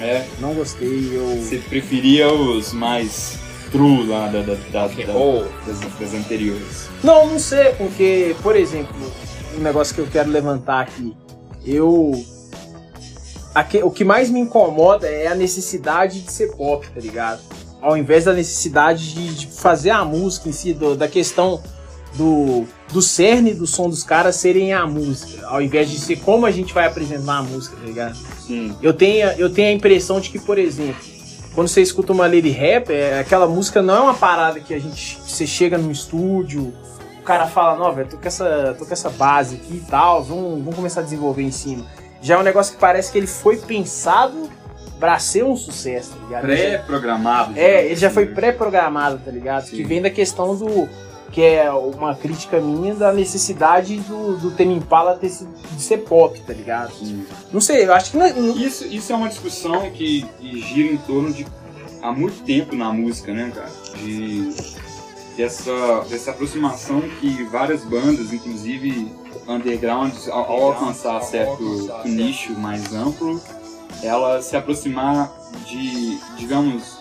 [0.00, 1.26] É, Não gostei, eu.
[1.42, 3.38] você preferia os mais
[3.70, 6.88] true lá da, da- da- da- Ou das, das anteriores.
[7.04, 8.96] Não, não sei, porque, por exemplo,
[9.58, 11.14] um negócio que eu quero levantar aqui,
[11.66, 12.12] eu.
[13.82, 17.40] O que mais me incomoda é a necessidade de ser pop, tá ligado?
[17.82, 21.60] Ao invés da necessidade de, de fazer a música em si, do- da questão
[22.14, 26.44] do, do cerne do som dos caras serem a música, ao invés de ser como
[26.46, 28.16] a gente vai apresentar a música, tá ligado?
[28.46, 28.76] Sim.
[28.82, 31.00] Eu tenho, eu tenho a impressão de que, por exemplo,
[31.54, 34.78] quando você escuta uma Lady Rap, é, aquela música não é uma parada que a
[34.78, 35.18] gente.
[35.26, 36.72] Você chega num estúdio,
[37.18, 40.22] o cara fala, não, velho, tô com essa, tô com essa base aqui e tal,
[40.22, 41.84] vamos, vamos começar a desenvolver em cima.
[42.22, 44.50] Já é um negócio que parece que ele foi pensado
[44.98, 46.42] pra ser um sucesso, tá ligado?
[46.42, 47.52] Pré-programado.
[47.58, 48.34] É, ele já foi Sim.
[48.34, 49.64] pré-programado, tá ligado?
[49.66, 49.76] Sim.
[49.76, 50.88] Que vem da questão do.
[51.32, 56.38] Que é uma crítica minha da necessidade do, do Tame Impala ter de ser pop,
[56.40, 56.92] tá ligado?
[56.92, 57.24] Sim.
[57.52, 60.60] Não sei, eu acho que não, é, não- Isso, isso é uma discussão que, que
[60.60, 61.46] gira em torno de
[62.02, 63.70] há muito tempo na música, né, cara?
[63.96, 64.52] De
[65.40, 69.10] dessa, dessa aproximação que várias bandas, inclusive
[69.48, 73.40] undergrounds, ao, ao alcançar certo nicho mais amplo,
[74.02, 75.32] ela se aproximar
[75.66, 77.00] de, digamos,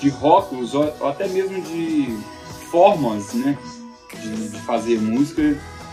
[0.00, 2.18] de rótulos ou, ou até mesmo de
[2.70, 3.58] formas, né,
[4.22, 5.42] de, de fazer música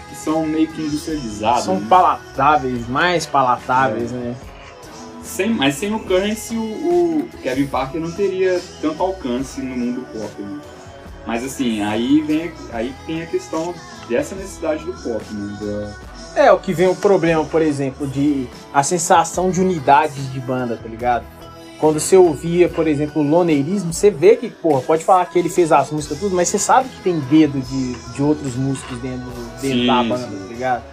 [0.08, 1.66] que são meio que industrializadas.
[1.66, 1.88] são né?
[1.90, 4.36] palatáveis, mais palatáveis, né?
[5.22, 10.06] Sem, mas sem o Currency, o, o Kevin Parker não teria tanto alcance no mundo
[10.14, 10.42] pop.
[10.42, 10.60] Né?
[11.26, 13.74] Mas assim, aí, vem, aí tem a questão
[14.10, 15.58] dessa necessidade do pop, né?
[15.62, 20.40] Da- É, o que vem o problema, por exemplo, de a sensação de unidade de
[20.40, 21.24] banda, tá ligado?
[21.80, 25.50] Quando você ouvia, por exemplo, o Loneirismo, você vê que, porra, pode falar que ele
[25.50, 29.30] fez as músicas tudo, mas você sabe que tem dedo de, de outros músicos dentro,
[29.62, 30.40] dentro Sim, da banda, sim.
[30.40, 30.84] tá ligado?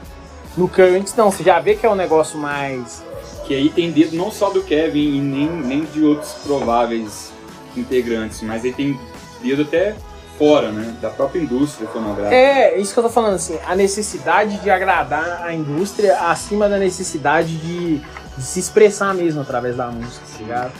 [0.57, 3.03] No Currents, não, você já vê que é um negócio mais.
[3.47, 7.33] que aí tem dedo não só do Kevin e nem, nem de outros prováveis
[7.77, 8.99] integrantes, mas aí tem
[9.43, 9.95] dedo até
[10.41, 10.97] fora, né?
[11.03, 12.35] Da própria indústria fonográfica.
[12.35, 16.79] É, isso que eu tô falando, assim, a necessidade de agradar a indústria acima da
[16.79, 20.73] necessidade de, de se expressar mesmo através da música, tá ligado?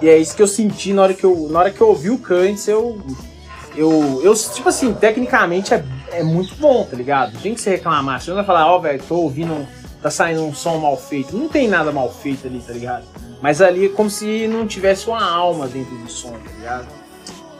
[0.00, 2.10] E é isso que eu senti na hora que eu, na hora que eu ouvi
[2.10, 3.02] o Kantz, eu,
[3.74, 7.36] eu, eu, tipo assim, tecnicamente é, é muito bom, tá ligado?
[7.42, 9.66] Tem que se reclamar, você não vai falar, ó, velho, tô ouvindo,
[10.00, 11.36] tá saindo um som mal feito.
[11.36, 13.04] Não tem nada mal feito ali, tá ligado?
[13.42, 16.99] Mas ali é como se não tivesse uma alma dentro do som, tá ligado?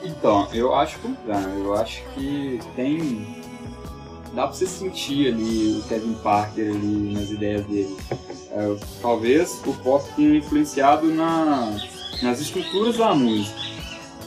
[0.02, 1.14] Então, eu acho que.
[1.62, 3.40] Eu acho que tem.
[4.34, 7.96] Dá pra você sentir ali o Kevin Parker ali nas ideias dele.
[8.52, 11.72] É, talvez o pop tenha influenciado na,
[12.22, 13.58] nas estruturas da música.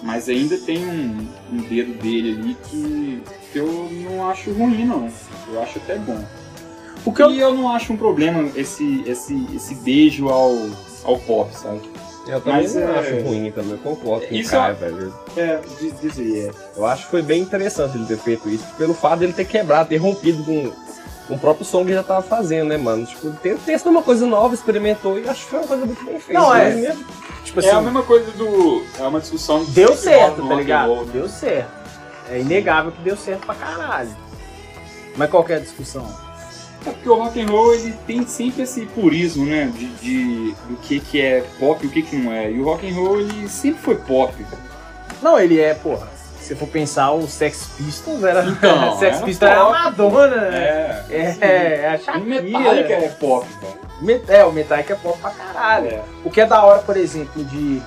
[0.01, 5.09] Mas ainda tem um, um dedo dele ali que, que eu não acho ruim, não.
[5.51, 6.23] Eu acho até bom.
[7.05, 10.53] O que eu, E eu não acho um problema esse, esse, esse beijo ao,
[11.03, 11.81] ao pop, sabe?
[12.25, 15.13] Eu também Mas, não é, acho ruim, também eu concordo com o Isso Caio, velho.
[15.35, 16.51] É, diz, diz aí, é.
[16.77, 19.89] Eu acho que foi bem interessante ele ter feito isso, pelo fato dele ter quebrado,
[19.89, 20.71] ter rompido com,
[21.27, 23.05] com o próprio som que ele já tava fazendo, né, mano?
[23.05, 26.19] Tipo, ele testou uma coisa nova, experimentou e acho que foi uma coisa muito bem
[26.19, 26.39] feita.
[26.41, 26.73] Não, é.
[26.73, 27.03] Mesmo-
[27.43, 28.85] tipo É a assim, mesmo coisa do.
[28.97, 30.87] É uma discussão deu certo, tá ligado?
[30.87, 31.11] roll, né?
[31.11, 31.71] Deu certo.
[32.29, 34.15] É inegável que deu certo pra caralho.
[35.17, 36.07] Mas qual que é a discussão?
[36.85, 39.71] É porque o rock and roll ele tem sempre esse purismo, né?
[39.73, 42.51] De, de- do que, que é pop e o que, que não é.
[42.51, 44.33] E o rock and roll ele sempre foi pop.
[45.21, 46.11] Não, ele é, porra.
[46.41, 48.43] Se for pensar, o Sex Pistols era.
[48.45, 49.69] Então, Sex era Pistols era.
[49.69, 51.05] Madonna, né?
[51.09, 51.37] É.
[51.39, 52.25] É, é a Shakira.
[52.41, 53.73] Metallica é pop, velho.
[54.01, 55.87] Met- É, o Metallica é pop pra caralho.
[55.87, 56.01] É.
[56.25, 57.81] O que é da hora, por exemplo, de.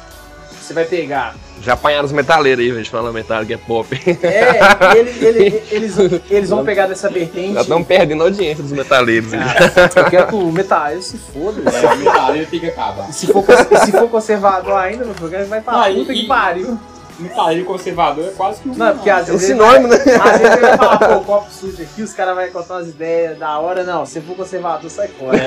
[0.66, 1.36] Você vai pegar.
[1.62, 3.88] Já apanharam os metaleiros aí, velho, falando Metallica é pop.
[4.22, 5.96] É, ele- ele- eles,
[6.28, 7.54] eles vão pegar dessa vertente.
[7.54, 9.32] Já estão perdendo a audiência dos metaleiros.
[9.32, 9.54] Ah,
[10.00, 11.62] eu quero que o Metallica se foda.
[11.70, 13.08] É, o que acabar.
[13.08, 13.44] E se for,
[13.84, 16.78] se for conservador ainda, meu filho, vai pra Ah, e- puta que pariu.
[17.18, 18.74] Metallica conservador é quase que um.
[18.74, 19.46] Não, porque às É vezes.
[19.46, 19.96] sinônimo, né?
[19.96, 23.38] Às vezes ele vai falar, pô, copo sujo aqui, os caras vão contar umas ideias
[23.38, 23.84] da hora.
[23.84, 25.38] Não, se for conservador, sai fora.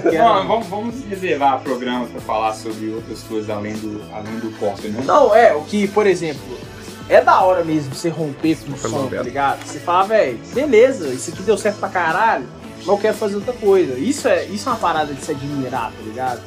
[0.00, 4.50] Porque- Não, vamos, vamos reservar programas pra falar sobre outras coisas além do, além do
[4.58, 5.02] pop, né?
[5.04, 6.42] Não, é, o que, por exemplo,
[7.08, 9.64] é da hora mesmo você romper com o Foi som, tá ligado?
[9.64, 12.46] Você fala, velho, beleza, isso aqui deu certo pra caralho,
[12.78, 13.96] mas eu quero fazer outra coisa.
[13.98, 16.40] Isso é, isso é uma parada de se admirar, tá ligado?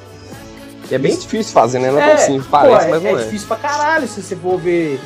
[0.89, 1.91] E é bem difícil fazer, né?
[1.91, 3.25] Não é tão simples, parece, pô, mas é, não é é.
[3.25, 4.99] difícil pra caralho se você for ver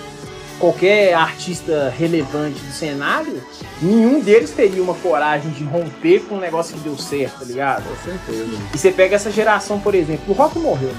[0.60, 3.42] qualquer artista relevante do cenário,
[3.82, 7.84] nenhum deles teria uma coragem de romper com um negócio que deu certo, tá ligado?
[7.84, 8.58] Com certeza.
[8.74, 10.92] E você pega essa geração, por exemplo, o rock morreu.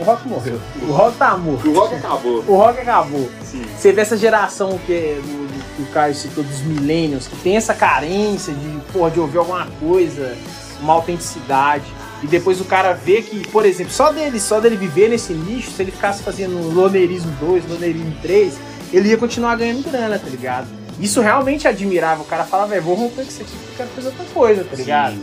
[0.00, 0.58] O rock morreu.
[0.88, 1.68] O rock tá morto.
[1.68, 2.44] O rock acabou.
[2.48, 3.28] O rock acabou.
[3.44, 3.62] Sim.
[3.78, 7.56] Você vê essa geração que, é do- que o Caio citou dos millennials, que tem
[7.56, 10.34] essa carência de, porra, de ouvir alguma coisa,
[10.80, 11.84] uma autenticidade.
[12.22, 15.70] E depois o cara vê que, por exemplo, só dele, só dele viver nesse nicho,
[15.70, 18.54] se ele ficasse fazendo loneirismo 2, loneirismo 3,
[18.92, 20.68] ele ia continuar ganhando grana, tá ligado?
[21.00, 22.24] Isso realmente é admirável.
[22.24, 24.64] O cara fala, velho, vou romper com isso aqui porque eu quero fazer outra coisa,
[24.64, 25.16] tá ligado?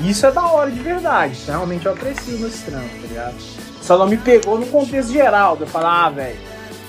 [0.00, 1.38] Isso é da hora de verdade.
[1.46, 3.34] Realmente eu aprecio nesse trampo, tá ligado?
[3.82, 6.36] Só não me pegou no contexto geral, de eu falar, ah, velho,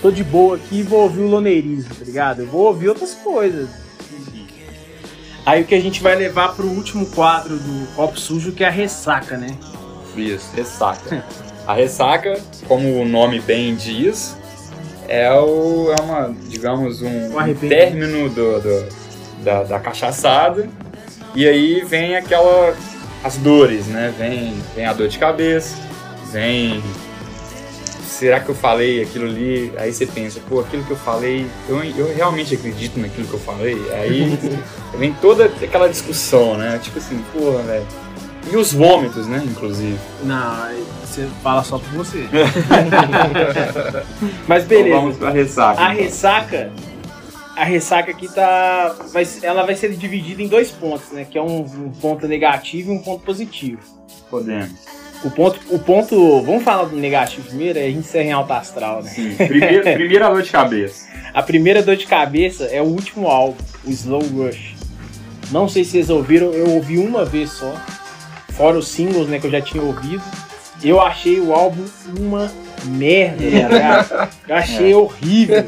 [0.02, 2.42] tô de boa aqui e vou ouvir o loneirismo, tá ligado?
[2.42, 3.70] Eu vou ouvir outras coisas.
[5.48, 8.68] Aí o que a gente vai levar pro último quadro do Copo Sujo, que é
[8.68, 9.56] a ressaca, né?
[10.14, 11.24] Isso, ressaca.
[11.66, 14.36] A ressaca, como o nome bem diz,
[15.08, 17.70] é, o, é uma, digamos, um, arrependimento.
[17.70, 18.90] término do, do-
[19.46, 20.68] da, da cachaçada.
[21.34, 22.76] E aí vem aquela.
[23.24, 24.14] as dores, né?
[24.18, 25.78] Vem, vem a dor de cabeça,
[26.30, 26.84] vem.
[28.18, 29.72] Será que eu falei aquilo ali?
[29.78, 33.40] Aí você pensa, pô, aquilo que eu falei, eu, eu realmente acredito naquilo que eu
[33.40, 33.78] falei?
[33.92, 34.40] Aí
[34.98, 36.80] vem toda aquela discussão, né?
[36.82, 37.86] Tipo assim, porra, velho.
[38.52, 40.00] E os vômitos, né, inclusive.
[40.24, 42.28] Não, aí você fala só por você.
[44.48, 44.96] Mas Então beleza.
[44.96, 45.80] vamos pra ressaca.
[45.80, 46.04] A então.
[46.04, 46.72] ressaca,
[47.56, 51.24] a ressaca aqui tá, vai, ela vai ser dividida em dois pontos, né?
[51.30, 53.80] Que é um, um ponto negativo e um ponto positivo.
[54.28, 54.97] Podemos.
[55.24, 58.58] O ponto, o ponto, vamos falar do negativo primeiro, aí a gente encerra em alta
[58.58, 59.10] astral, né?
[59.10, 59.36] Sim.
[59.36, 61.08] Primeiro, primeira dor de cabeça.
[61.34, 64.76] A primeira dor de cabeça é o último álbum, o Slow Rush.
[65.52, 67.74] Não sei se vocês ouviram, eu ouvi uma vez só.
[68.50, 70.24] Fora os singles, né, que eu já tinha ouvido.
[70.84, 71.84] Eu achei o álbum
[72.20, 72.52] uma
[72.86, 74.30] merda, tá ligado?
[74.48, 75.64] Eu achei horrível.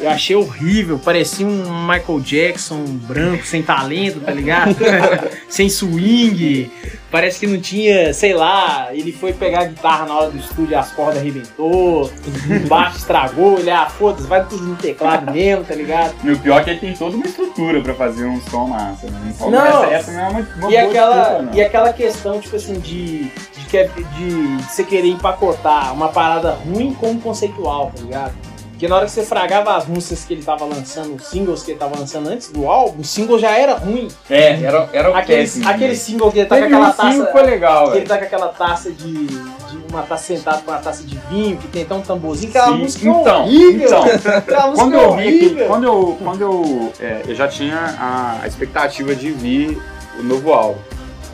[0.00, 0.98] Eu achei horrível.
[0.98, 4.76] Parecia um Michael Jackson branco, sem talento, tá ligado?
[5.48, 6.70] sem swing.
[7.10, 10.78] Parece que não tinha, sei lá, ele foi pegar a guitarra na hora do estúdio,
[10.78, 15.74] as cordas arrebentou, o baixo estragou, ele, ah, foda-se, vai tudo no teclado mesmo, tá
[15.74, 16.14] ligado?
[16.24, 19.10] E o pior é que ele tem toda uma estrutura pra fazer um som massa,
[19.10, 19.20] né?
[19.34, 19.84] Então, Não.
[19.84, 21.54] essa, essa não é uma, uma E boa aquela, desculpa, não.
[21.54, 23.30] e aquela questão, tipo assim, de,
[23.76, 28.32] é de, de você querer empacotar uma parada ruim como conceitual, tá ligado?
[28.72, 31.70] Porque na hora que você fragava as músicas que ele tava lançando, os singles que
[31.70, 34.08] ele tava lançando antes do álbum, o single já era ruim.
[34.28, 35.68] É, era, era o Aquele, péssimo.
[35.68, 37.26] aquele single que ele tá com Teve aquela um taça.
[37.30, 38.08] foi legal, que ele velho.
[38.08, 39.26] tá com aquela taça de.
[39.26, 39.52] de
[39.88, 42.62] uma taça sentado com uma taça de vinho, que tem até um tamborzinho, que é
[42.64, 43.86] uma Sim, música então, horrível.
[43.86, 44.02] então.
[44.38, 45.66] Aquela música Quando eu vi, horrível.
[45.68, 49.80] quando eu, quando eu, é, eu já tinha a, a expectativa de vir
[50.18, 50.80] o novo álbum.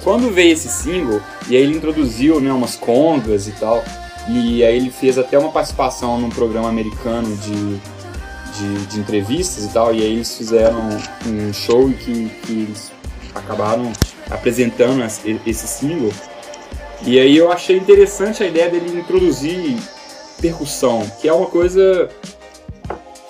[0.03, 3.85] Quando veio esse single, e aí ele introduziu né, umas congas e tal,
[4.29, 7.77] e aí ele fez até uma participação num programa americano de,
[8.59, 10.81] de, de entrevistas e tal, e aí eles fizeram
[11.27, 12.93] um show que, que eles
[13.35, 13.93] acabaram
[14.31, 15.03] apresentando
[15.47, 16.13] esse single.
[17.03, 19.79] E aí eu achei interessante a ideia dele introduzir
[20.41, 22.09] percussão, que é uma coisa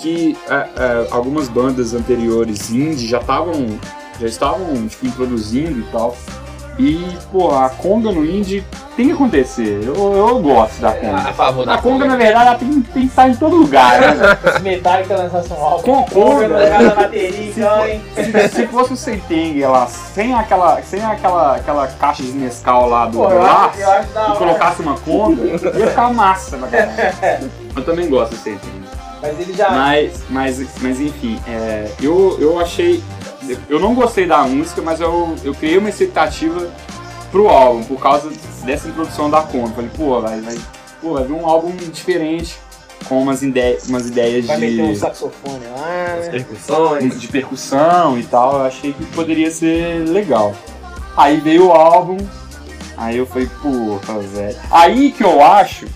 [0.00, 3.52] que ah, ah, algumas bandas anteriores indie já estavam
[4.20, 6.16] já estavam tipo, introduzindo e tal.
[6.78, 8.64] E, pô, a conga no indie
[8.96, 9.80] tem que acontecer.
[9.82, 11.32] Eu, eu gosto da A conga.
[11.32, 14.38] favor da A conga, na verdade, ela tem, tem que estar em todo lugar, né?
[14.54, 15.82] Os Metallica lançasse um álbum.
[15.82, 18.00] Com a conga, no lugar da bateria, então, hein?
[18.14, 23.06] se, se fosse o Sentenger lá, sem aquela, sem aquela, aquela caixa de Nescau lá
[23.06, 23.72] do Pô, da
[24.34, 27.50] e colocasse uma conga, ia ficar massa caralho.
[27.74, 28.98] Eu também gosto do Sentenger.
[29.20, 29.70] Mas ele já.
[29.70, 33.02] Mas, mas, mas enfim, é, eu, eu achei.
[33.68, 36.68] Eu não gostei da música, mas eu, eu criei uma expectativa
[37.30, 38.30] pro álbum, por causa
[38.64, 39.74] dessa introdução da conta.
[39.74, 40.58] Falei, pô, vai, vai,
[41.00, 42.58] pô, vai vir um álbum diferente,
[43.08, 46.28] com umas, ide umas ideias Vai meter um de, saxofone lá, né?
[46.30, 47.20] Percussões.
[47.20, 48.54] de percussão e tal.
[48.58, 50.54] Eu achei que poderia ser legal.
[51.16, 52.16] Aí veio o álbum,
[52.96, 54.56] aí eu falei, pô, velho.
[54.70, 55.86] Aí que eu acho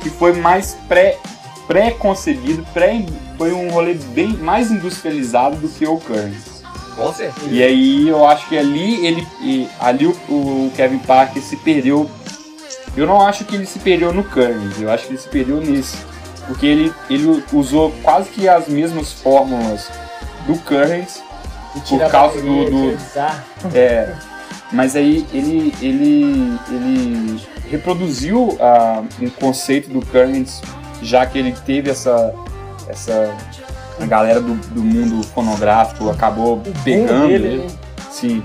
[0.00, 1.18] que foi mais pré
[1.66, 3.04] pré-concebido, pré,
[3.38, 6.51] foi um rolê bem mais industrializado do que o Currents.
[6.96, 7.46] Com certeza.
[7.50, 12.08] E aí eu acho que ali ele ali o, o Kevin Parker se perdeu.
[12.96, 15.56] Eu não acho que ele se perdeu no Currents, eu acho que ele se perdeu
[15.60, 15.96] nesse.
[16.46, 19.88] Porque ele, ele usou quase que as mesmas fórmulas
[20.46, 21.22] do Currents,
[21.86, 23.44] tira por causa bateria, do- do- guitarra.
[23.74, 24.14] é,
[24.72, 30.60] mas aí ele, ele, ele reproduziu ah, um conceito do Currents,
[31.00, 32.34] já que ele teve essa,
[32.88, 33.34] essa
[34.00, 37.58] a galera do, do mundo fonográfico acabou pegando dele, ele.
[37.58, 37.66] né?
[38.10, 38.42] Sim.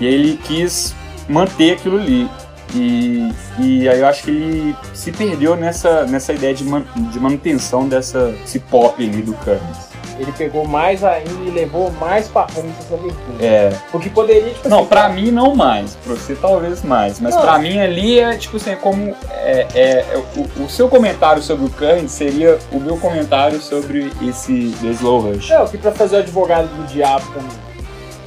[0.00, 0.94] E ele quis
[1.28, 2.28] manter aquilo ali.
[2.74, 7.20] E, e aí eu acho que ele se perdeu nessa, nessa ideia de, man- de
[7.20, 9.85] manutenção dessa, desse pop ali do Currents.
[10.18, 13.16] Ele pegou mais ainda e levou mais pra frente essa vertente.
[13.44, 15.94] É, O que poderia, tipo Não, assim, pra mim não mais.
[16.02, 17.20] Pra você talvez mais.
[17.20, 17.42] Mas Não.
[17.42, 19.14] pra mim ali é tipo assim, é como.
[19.30, 19.80] É, é-
[20.14, 24.88] é- o, o seu comentário sobre o Kanye seria o meu comentário sobre esse The
[24.92, 25.50] Slow Rush.
[25.50, 27.66] É, o que pra fazer o advogado do diabo também.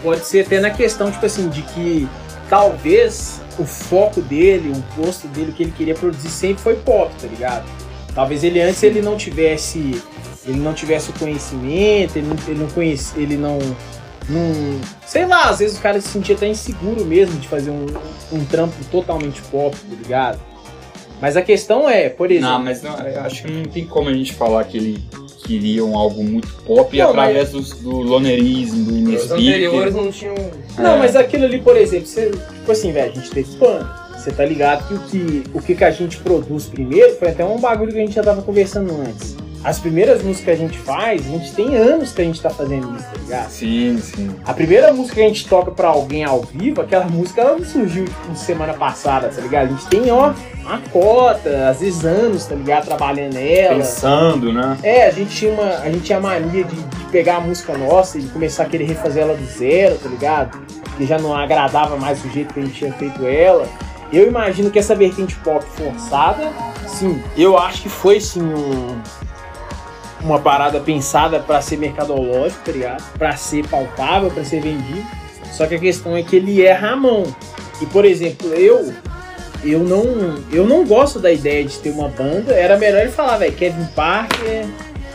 [0.04, 2.08] Pode ser até na questão, tipo assim, de que
[2.50, 7.12] talvez o foco dele, o posto dele, o que ele queria produzir sempre foi pop,
[7.22, 7.64] tá ligado?
[8.16, 10.02] Talvez ele antes ele não tivesse.
[10.46, 13.60] Ele não tivesse o conhecimento, ele não, ele não conhece, ele não.
[14.30, 17.86] não sei lá, às vezes o cara se sentia até inseguro mesmo de fazer um,
[18.32, 20.40] um trampo totalmente pop, tá ligado?
[21.22, 22.50] Mas a questão é, por exemplo.
[22.50, 25.04] Não, mas não, eu acho que não tem como a gente falar que ele
[25.44, 29.34] queria um algo muito pop Não, através dos- do lonerismo, do Os Inespírito.
[29.34, 30.36] anteriores não tinham.
[30.78, 31.00] Não, É.
[31.00, 33.90] mas aquilo ali, por exemplo, você, tipo assim, velho, a gente teve pano.
[34.18, 37.44] Você tá ligado que o, que o que que a gente produz primeiro foi até
[37.44, 39.36] um bagulho que a gente já tava conversando antes.
[39.64, 42.50] As primeiras músicas que a gente faz, a gente tem anos que a gente tá
[42.50, 43.50] fazendo isso, tá ligado?
[43.50, 44.32] Sim, sim.
[44.46, 47.66] A primeira música que a gente toca pra alguém ao vivo, aquela música ela não
[47.66, 49.66] surgiu tipo, semana passada, tá ligado?
[49.66, 52.86] A gente tem, ó, uma cota, às vezes anos, tá ligado?
[52.86, 53.76] Trabalhando nela.
[53.76, 54.78] Pensando, né?
[54.82, 57.78] É, a gente tinha, uma, a gente tinha a mania de, de pegar a música
[57.78, 60.58] nossa e começar a querer refazer ela do zero, tá ligado?
[60.96, 63.68] Que já não agradava mais do jeito que a gente tinha feito ela.
[64.12, 66.50] Eu imagino que essa vertente pop forçada,
[66.88, 68.98] sim, eu acho que foi sim um-
[70.22, 73.04] uma parada pensada pra ser mercadológico, tá ligado?
[73.18, 75.06] Pra ser palpável, pra ser vendido.
[75.52, 77.24] Só que a questão é que ele erra a mão.
[77.82, 78.94] E por exemplo, eu
[79.64, 82.54] eu não eu não gosto da ideia de ter uma banda.
[82.54, 84.66] Era melhor ele falar, velho, Kevin Parker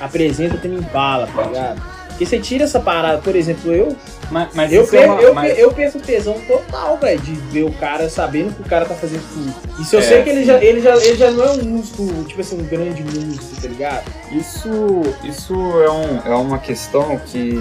[0.01, 1.94] apresenta Tame Impala, tá ligado?
[2.15, 3.97] Porque você tira essa parada, por exemplo, eu
[4.31, 7.65] Mas, mas eu, isso é uma- eu, mas- eu penso tesão total, velho, de ver
[7.65, 9.53] o cara sabendo que o cara tá fazendo tudo.
[9.81, 11.65] E se eu É, sei que ele já, ele, já, ele já não é um
[11.65, 14.05] músico, tipo assim, um grande músico, tá ligado?
[14.31, 17.59] Isso, isso é, um, é uma questão que,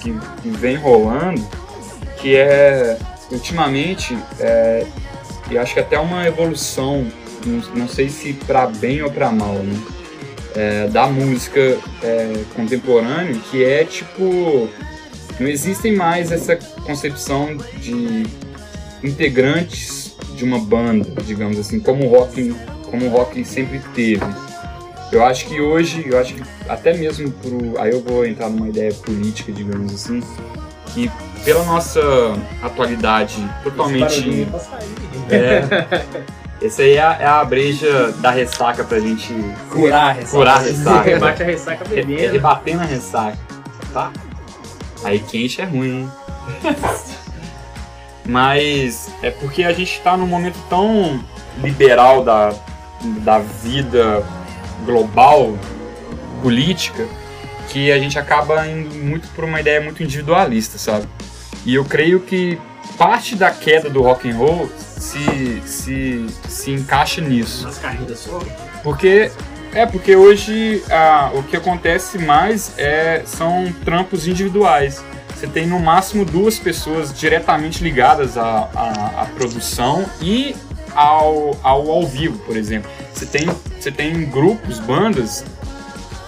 [0.00, 0.12] que,
[0.50, 1.40] vem rolando,
[2.16, 2.98] que é,
[3.30, 4.84] ultimamente, é,
[5.48, 7.06] eu acho que até uma evolução,
[7.46, 9.78] não, não sei se para bem ou para mal, né?
[10.54, 14.68] É, da música é, contemporânea, que é tipo,
[15.38, 18.24] não existem mais essa concepção de
[19.02, 22.54] integrantes de uma banda, digamos assim, como o rock,
[22.90, 24.24] como o rock sempre teve.
[25.12, 27.80] Eu acho que hoje, eu acho que até mesmo por.
[27.80, 30.22] Aí eu vou entrar numa ideia política, digamos assim,
[30.94, 31.10] que
[31.44, 32.00] pela nossa
[32.62, 34.46] atualidade totalmente.
[35.30, 35.62] É,
[36.62, 39.34] essa aí é a, é a breja da ressaca pra gente
[39.70, 40.36] Curar a ressaca.
[40.36, 41.00] curar a ressaca.
[41.10, 42.32] Rebate a ressaca Re- bebendo.
[42.32, 43.38] Rebater na ressaca,
[43.92, 44.12] tá?
[45.04, 46.12] Aí quente é ruim, hein?
[48.26, 51.22] Mas é porque a gente tá num momento tão
[51.62, 52.52] liberal da,
[53.24, 54.22] da vida
[54.84, 55.56] global,
[56.42, 57.06] política,
[57.68, 61.06] que a gente acaba indo muito por uma ideia muito individualista, sabe?
[61.64, 62.58] E eu creio que
[62.96, 67.64] parte da queda do rock and roll se, se, se encaixa nisso.
[67.64, 68.46] Nas carreiras solo.
[68.82, 69.30] Porque
[69.72, 75.02] é porque hoje ah, o que acontece mais é são trampos individuais.
[75.34, 80.54] Você tem no máximo duas pessoas diretamente ligadas à, à, à produção e
[80.94, 82.90] ao, ao ao vivo, por exemplo.
[83.14, 85.44] Você tem, você tem grupos, bandas,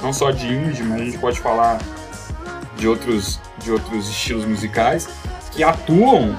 [0.01, 1.79] não só de indie, mas a gente pode falar
[2.77, 5.09] de outros, de outros estilos musicais,
[5.53, 6.36] que atuam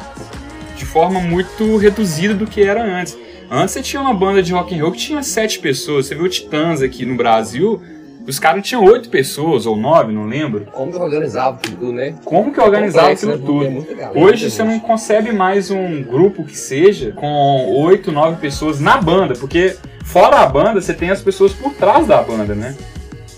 [0.76, 3.18] de forma muito reduzida do que era antes.
[3.50, 6.08] Antes você tinha uma banda de rock and roll que tinha sete pessoas.
[6.08, 7.82] Você viu o Titãs aqui no Brasil,
[8.26, 10.66] os caras tinham oito pessoas ou nove, não lembro.
[10.72, 12.16] Como que organizava tudo, né?
[12.24, 13.38] Como que organizava aquilo né?
[13.38, 13.72] É tudo?
[13.72, 18.80] muito legal, Hoje você não concebe mais um grupo que seja com oito, nove pessoas
[18.80, 22.76] na banda, porque fora a banda você tem as pessoas por trás da banda, né?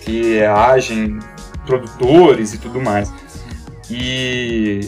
[0.02, 1.18] Que agem,
[1.66, 3.12] produtores e tudo mais.
[3.90, 4.82] E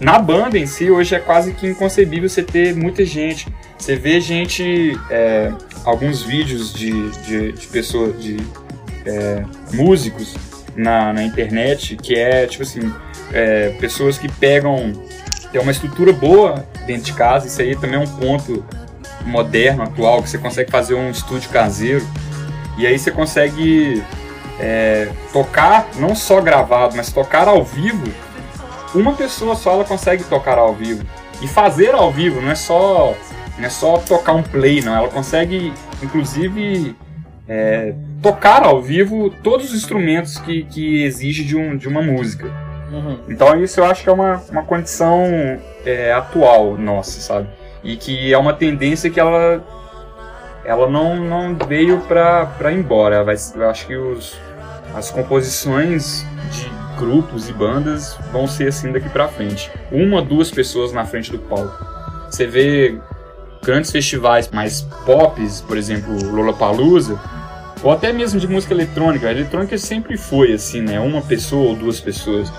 [0.00, 3.46] na banda em si, hoje é quase que inconcebível você ter muita gente.
[3.78, 5.52] Você vê gente, é,
[5.84, 8.38] alguns vídeos de, de, de pessoas, de
[9.04, 9.44] é,
[9.74, 10.34] músicos
[10.74, 12.92] na, na internet, que é tipo assim,
[13.32, 14.92] é, pessoas que pegam,
[15.52, 18.64] tem uma estrutura boa dentro de casa, isso aí também é um ponto
[19.26, 22.06] moderno, atual, que você consegue fazer um estúdio caseiro,
[22.78, 24.02] e aí você consegue
[24.58, 28.10] é, tocar, não só gravado, mas tocar ao vivo,
[28.94, 31.04] uma pessoa só ela consegue tocar ao vivo.
[31.42, 33.14] E fazer ao vivo, não é só,
[33.58, 34.94] não é só tocar um play, não.
[34.94, 35.72] Ela consegue,
[36.02, 36.94] inclusive,
[37.48, 42.46] é, tocar ao vivo todos os instrumentos que, que exige de, um, de uma música.
[42.92, 43.18] Uhum.
[43.28, 45.24] Então isso eu acho que é uma, uma condição
[45.86, 47.48] é, atual nossa, sabe?
[47.82, 49.64] E que é uma tendência que ela,
[50.64, 53.24] ela não, não veio pra, pra ir embora.
[53.24, 54.36] Vai- eu acho que os,
[54.94, 59.70] as composições de grupos e bandas vão ser assim daqui pra frente.
[59.90, 61.84] Uma, duas pessoas na frente do palco.
[62.30, 62.98] Você vê
[63.64, 67.18] grandes festivais mais pops, por exemplo, Lollapalooza,
[67.82, 69.26] ou até mesmo de música eletrônica.
[69.26, 71.00] A eletrônica sempre foi assim, né?
[71.00, 72.52] Uma pessoa ou duas pessoas.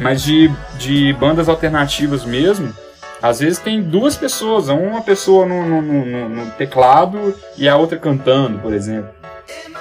[0.00, 2.72] Mas de, de bandas alternativas mesmo,
[3.20, 7.98] às vezes tem duas pessoas, uma pessoa no- no- no- no teclado e a outra
[7.98, 9.10] cantando, por exemplo.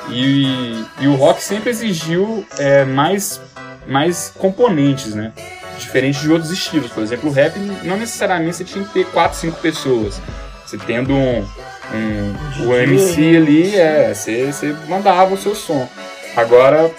[0.09, 3.41] E, e o rock sempre exigiu é, mais,
[3.88, 5.31] mais componentes, né?
[5.77, 6.91] Diferente de outros estilos.
[6.91, 10.21] Por exemplo, o rap não necessariamente você tinha que ter quatro, cinco pessoas.
[10.65, 11.45] Você tendo um,
[11.93, 15.88] um, o MC ali, é, você, você mandava o seu som.
[16.35, 16.91] Agora,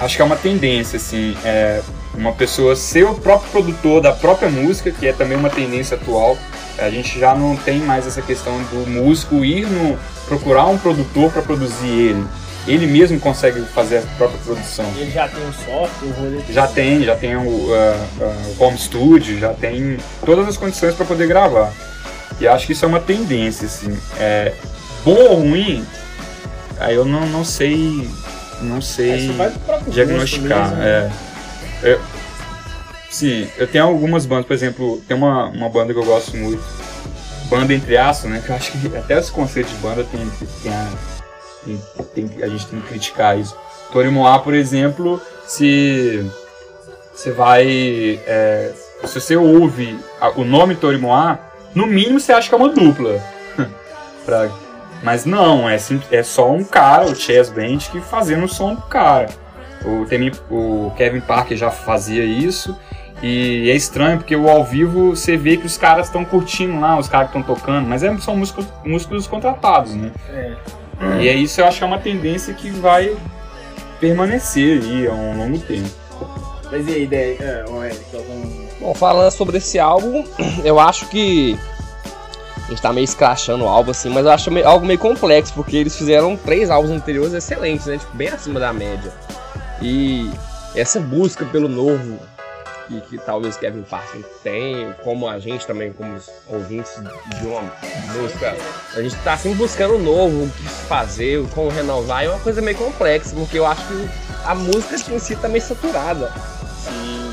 [0.00, 1.82] acho que é uma tendência, assim, é
[2.14, 6.36] uma pessoa ser o próprio produtor da própria música, que é também uma tendência atual.
[6.78, 11.30] A gente já não tem mais essa questão do músico ir no, procurar um produtor
[11.30, 12.26] para produzir ele.
[12.66, 14.84] Ele mesmo consegue fazer a própria produção.
[14.96, 18.06] Ele já tem um software, o rolê Já tem, já tem o, ah,
[18.58, 21.72] o home studio, já tem todas as condições para poder gravar.
[22.40, 23.96] E acho que isso é uma tendência, assim.
[24.18, 24.52] É,
[25.04, 25.86] bom ou ruim,
[26.78, 28.08] aí eu não, não sei.
[28.60, 29.30] Não sei
[29.64, 30.70] próprio diagnosticar.
[30.70, 31.12] mesmo, né?
[31.82, 31.90] é.
[31.92, 32.00] Eu-
[33.10, 36.62] sim, eu tenho algumas bandas, por exemplo, tem uma, uma banda que eu gosto muito,
[37.48, 38.42] banda entre aspas, né?
[38.44, 40.20] Que eu acho que até esse conceito de banda tem,
[40.62, 40.88] tem, a,
[42.14, 43.56] tem- a gente tem que criticar isso.
[43.92, 46.24] Tony Moá, por exemplo, se
[47.14, 48.20] você vai.
[48.26, 48.72] é,
[49.04, 51.38] se você ouve a- o nome Tori Moá,
[51.74, 53.20] no mínimo você acha que é uma dupla.
[54.24, 54.48] Pra-
[55.02, 55.76] mas não, é,
[56.10, 59.28] é só um cara, o Chess Band, que fazendo o som do cara.
[59.84, 60.04] O,
[60.86, 62.76] o Kevin Parker já fazia isso.
[63.22, 66.98] E é estranho porque o ao vivo você vê que os caras estão curtindo lá,
[66.98, 70.10] os caras que estão tocando, mas é- são músicos, músicos contratados, né?
[70.30, 70.52] É.
[71.20, 73.16] E é isso eu acho que é uma tendência que vai
[74.00, 75.88] permanecer aí a um longo tempo.
[76.70, 77.36] Mas e aí, ideia?
[77.40, 78.66] É, algum.
[78.80, 80.24] Bom, falando sobre esse álbum,
[80.64, 81.58] eu acho que.
[82.64, 85.52] A gente tá meio escrachando o álbum assim, mas eu acho meio- algo meio complexo,
[85.54, 87.96] porque eles fizeram três álbuns anteriores excelentes, né?
[87.96, 89.12] Tipo, bem acima da média.
[89.80, 90.28] E
[90.74, 92.18] essa busca pelo novo
[92.86, 96.92] que, que talvez Kevin Parker tem, como a gente também, como os ouvintes
[97.40, 97.62] de uma
[98.14, 98.56] música,
[98.94, 102.62] a gente tá sempre buscando o novo, o que fazer, como renovar, é uma coisa
[102.62, 104.08] meio complexa, porque eu acho que
[104.44, 106.32] a música em si tá meio saturada.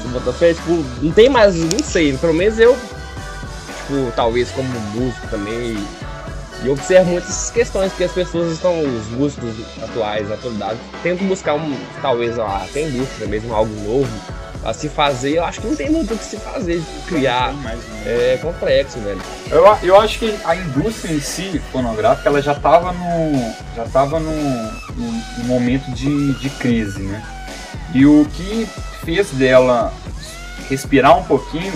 [0.02, 4.68] Se botar fé, tipo, não tem mais, não sei, pelo menos eu, tipo, talvez como
[4.68, 5.78] músico também,
[6.64, 11.28] e eu observo muito essas questões, porque as pessoas estão, os músicos atuais, atualidade, tentam
[11.28, 15.38] buscar um, talvez até a indústria mesmo, algo novo a se fazer.
[15.38, 17.54] Eu acho que não tem muito o que se fazer, criar.
[18.06, 19.22] É complexo, velho.
[19.50, 24.20] Eu, eu acho que a indústria em si, fonográfica, ela já estava no, já tava
[24.20, 27.24] no, no, no momento de, de crise, né?
[27.94, 28.68] E o que
[29.04, 29.94] fez dela
[30.70, 31.74] respirar um pouquinho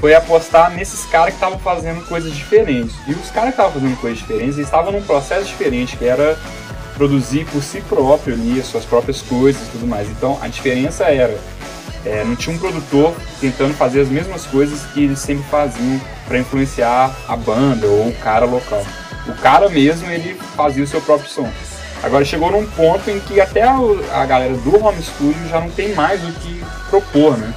[0.00, 2.94] foi apostar nesses caras que estavam fazendo coisas diferentes.
[3.06, 6.36] E os caras que estavam fazendo coisas diferentes, eles estavam num processo diferente, que era
[6.96, 10.08] produzir por si próprio ali as suas próprias coisas e tudo mais.
[10.08, 11.38] Então a diferença era
[12.04, 16.38] é, não tinha um produtor tentando fazer as mesmas coisas que eles sempre faziam para
[16.38, 18.84] influenciar a banda ou o cara local.
[19.26, 21.48] O cara mesmo ele fazia o seu próprio som.
[22.02, 23.78] Agora chegou num ponto em que até a,
[24.12, 27.54] a galera do home studio já não tem mais o que propor, né?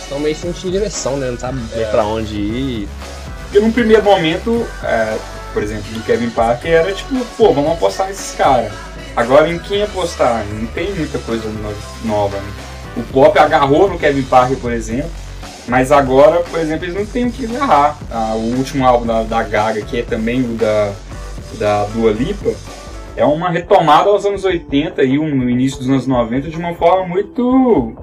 [0.00, 1.30] Estão meio sem direção, né?
[1.30, 1.84] Não sabe é.
[1.84, 2.88] pra onde ir.
[3.42, 5.18] Porque num primeiro momento, é,
[5.52, 8.72] por exemplo, do Kevin Parker era tipo, pô, vamos apostar nesses caras.
[9.14, 10.44] Agora em quem apostar?
[10.50, 11.50] Não tem muita coisa
[12.04, 12.52] nova, né?
[12.96, 15.10] O Pop agarrou no Kevin Parker, por exemplo,
[15.68, 17.98] mas agora, por exemplo, eles não têm o que agarrar.
[18.10, 20.92] Ah, o último álbum da, da, Gaga, que é também o da,
[21.58, 22.50] da Dua Lipa,
[23.16, 27.06] é uma retomada aos anos 80 e no início dos anos 90 de uma forma
[27.06, 27.94] muito.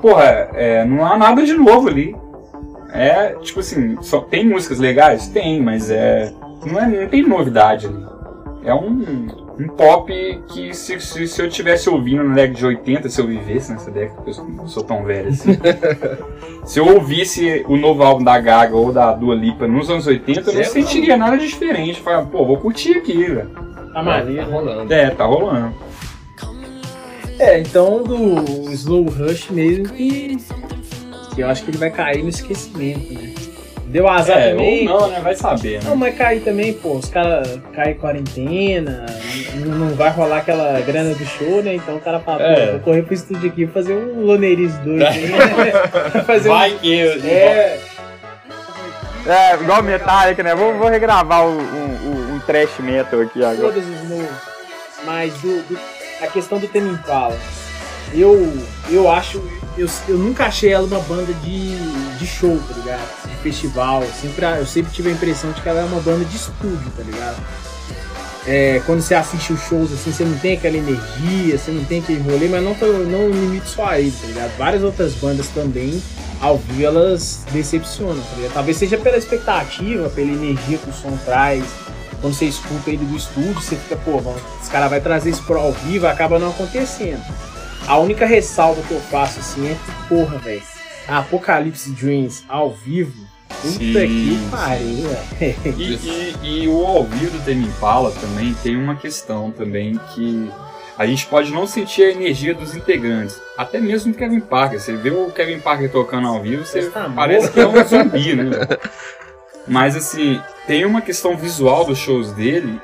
[0.00, 2.16] Porra, é, não há nada de novo ali.
[2.92, 5.28] É, tipo assim, só tem músicas legais?
[5.28, 6.32] Tem, mas é.
[6.64, 8.06] Não, é, não tem novidade ali.
[8.64, 10.12] É um um pop
[10.48, 13.90] que se, se, se, eu tivesse ouvindo na década de 80, se eu vivesse nessa
[13.90, 15.58] década, porque eu não sou tão velho assim.
[16.64, 20.50] se eu ouvisse o novo álbum da Gaga ou da Dua Lipa nos anos 80,
[20.50, 22.00] eu não sentiria nada de diferente.
[22.00, 23.50] Falei, pô, vou curtir aqui, velho.
[23.92, 24.44] Tá maneiro.
[24.44, 24.92] Tá rolando.
[24.92, 25.74] É, tá rolando.
[27.38, 30.38] É, então do Slow Rush mesmo que,
[31.34, 33.25] que eu acho que ele vai cair no esquecimento, né?
[33.96, 34.86] Deu azar é, também.
[34.90, 35.20] Ou não, né?
[35.22, 35.88] Vai saber, né?
[35.88, 39.06] Não, mas cair também, pô, os caras caem quarentena,
[39.54, 41.76] não vai rolar aquela grana do show, né?
[41.76, 42.66] Então o cara fala, é.
[42.66, 46.20] pô, vou correr pro estúdio aqui fazer um Loneiris 2 aí, né?
[46.26, 46.78] fazer vai um...
[46.78, 47.24] que eu.
[47.24, 47.78] É.
[49.26, 50.54] É, igual Metallica, né?
[50.54, 53.72] Vou, vou regravar um, um, um trash metal aqui agora.
[53.72, 54.28] Todos os novos.
[55.06, 55.78] Mas do, do,
[56.20, 57.38] a questão do Tame Impala,
[58.12, 58.52] eu,
[58.90, 59.42] eu acho,
[59.76, 61.76] eu, eu nunca achei ela uma banda de,
[62.18, 63.28] de show, tá ligado?
[63.28, 64.02] De festival.
[64.20, 67.02] Sempre, eu sempre tive a impressão de que ela é uma banda de estúdio, tá
[67.02, 67.36] ligado?
[68.46, 71.98] É, quando você assiste os shows assim, você não tem aquela energia, você não tem
[71.98, 72.74] aquele rolê, mas não,
[73.04, 74.56] não limite só a ele, tá ligado?
[74.56, 76.00] Várias outras bandas também,
[76.40, 78.52] ao vivo, elas decepcionam, tá ligado?
[78.52, 81.64] Talvez seja pela expectativa, pela energia que o som traz.
[82.20, 84.22] Quando você escuta ele do estúdio, você fica, pô,
[84.60, 87.22] esse cara vai trazer isso pro ao vivo, acaba não acontecendo.
[87.86, 90.62] A única ressalva que eu faço assim é que, porra, velho,
[91.08, 95.08] Apocalipse Dreams ao vivo Puta que pariu,
[95.78, 100.50] e, e, e, o ao vivo do Tame Impala também tem uma questão também que
[100.98, 103.40] a gente pode não sentir a energia dos integrantes.
[103.56, 104.80] Até mesmo do Kevin Parker.
[104.80, 108.34] Você vê o Kevin Parker tocando ao vivo, você tá parece que é um zumbi,
[108.34, 108.50] né?
[109.66, 112.80] Mas assim, tem uma questão visual dos shows dele.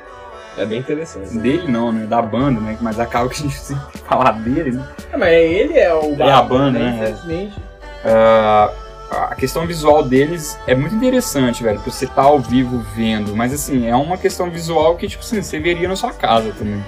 [0.57, 1.37] É bem interessante.
[1.37, 2.05] Dele não, né?
[2.05, 2.77] Da banda, né?
[2.81, 4.87] Mas acaba que a gente precisa falar dele, né?
[5.11, 6.95] É, mas ele é o É a banda, né?
[6.95, 7.59] Infelizmente.
[8.05, 12.83] Uh, a questão visual deles é muito interessante, velho, pra você estar tá ao vivo
[12.95, 13.35] vendo.
[13.35, 16.83] Mas assim, é uma questão visual que, tipo assim, você veria na sua casa também.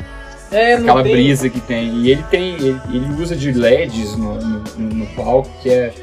[0.52, 1.12] É, Aquela tem...
[1.12, 1.98] brisa que tem.
[1.98, 2.56] E ele tem.
[2.56, 5.94] Ele, ele usa de LEDs no, no, no, palco, que é,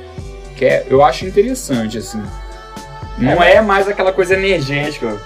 [0.57, 0.87] que é.
[0.89, 2.23] Eu acho interessante, assim.
[3.19, 5.17] Não é, é mais aquela coisa energética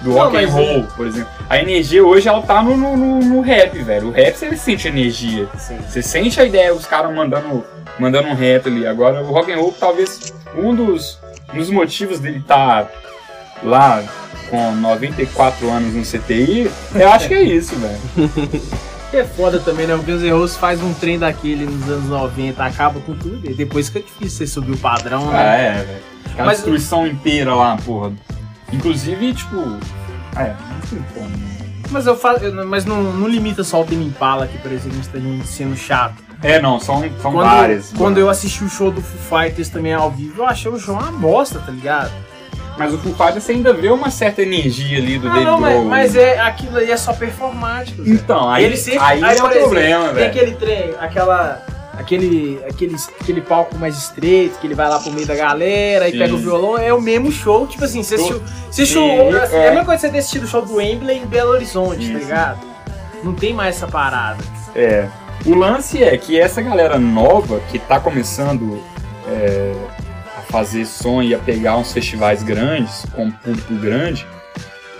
[0.00, 0.82] do não, rock and roll, é...
[0.96, 1.28] por exemplo.
[1.48, 4.08] A energia hoje ela tá no, no, no, rap, velho.
[4.08, 5.48] O rap você sente energia.
[5.58, 5.78] Sim.
[5.88, 7.64] Você sente a ideia, os caras mandando,
[7.98, 8.86] mandando um rap ali.
[8.86, 11.18] Agora o rock and roll talvez um dos,
[11.52, 12.90] um dos motivos dele estar tá
[13.62, 14.02] lá
[14.50, 18.60] com 94 anos no CTI, eu acho que é isso, velho.
[19.12, 19.94] É foda também, né?
[19.94, 23.54] O Guns N' Roses faz um trem daquele nos anos 90, acaba com tudo, e
[23.54, 25.38] depois fica difícil você subir o padrão, né?
[25.38, 25.98] Ah, é, velho.
[26.32, 28.12] Aquela Mas, destruição inteira lá, porra.
[28.72, 29.56] Inclusive, tipo.
[30.36, 31.56] É, não tem como.
[31.90, 32.40] Mas eu faço.
[32.66, 36.26] Mas não, não limita só o Tame Impala aqui, por exemplo, gente sendo chato.
[36.42, 37.92] É, não, são, são quando, várias.
[37.96, 40.94] Quando eu assisti o show do Foo Fighters também ao vivo, eu achei o show
[40.94, 42.12] uma bosta, tá ligado?
[42.78, 45.60] Mas o Foo Fighters você ainda vê uma certa energia ali do ah, David não,
[45.60, 48.02] mas, mas, é, aquilo aí é só performático.
[48.04, 50.16] Então, aí, ele sempre, aí, aí é o problema, velho.
[50.16, 51.64] Tem aquele trem, aquela
[51.98, 56.12] aquele, aquele, aquele palco mais estreito, que ele vai lá pro meio da galera e
[56.12, 56.18] Sim.
[56.18, 59.48] pega o violão, é o mesmo show, tipo assim, você assistiu, você assistiu, é.
[59.52, 59.68] é.
[59.68, 62.18] a mesma coisa que você ter assistido o show do Wembley em Belo Horizonte, tá
[62.18, 62.18] Isso.
[62.18, 62.66] ligado?
[63.24, 64.42] Não tem mais essa parada.
[64.74, 65.08] É.
[65.44, 68.82] O lance é que essa galera nova que tá começando
[69.28, 69.74] é,
[70.36, 74.26] a fazer som e a pegar uns festivais grandes, com um público grande,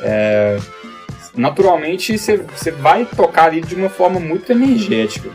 [0.02, 0.58] é,
[1.34, 5.30] naturalmente você você vai tocar ali de uma forma muito energética.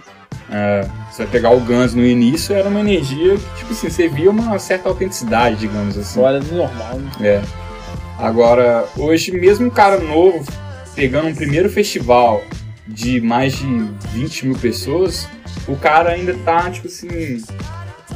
[0.52, 4.10] É, você vai pegar o Guns no início, era uma energia que, tipo assim, você
[4.10, 6.20] via uma certa autenticidade, digamos assim.
[6.20, 7.12] Fora do normal, né?
[7.22, 7.42] É.
[8.20, 10.46] Agora, hoje, mesmo um cara novo
[10.94, 12.44] pegando um primeiro festival
[12.86, 13.66] de mais de
[14.12, 15.28] 20 mil pessoas,
[15.68, 17.42] o cara ainda tá, tipo assim,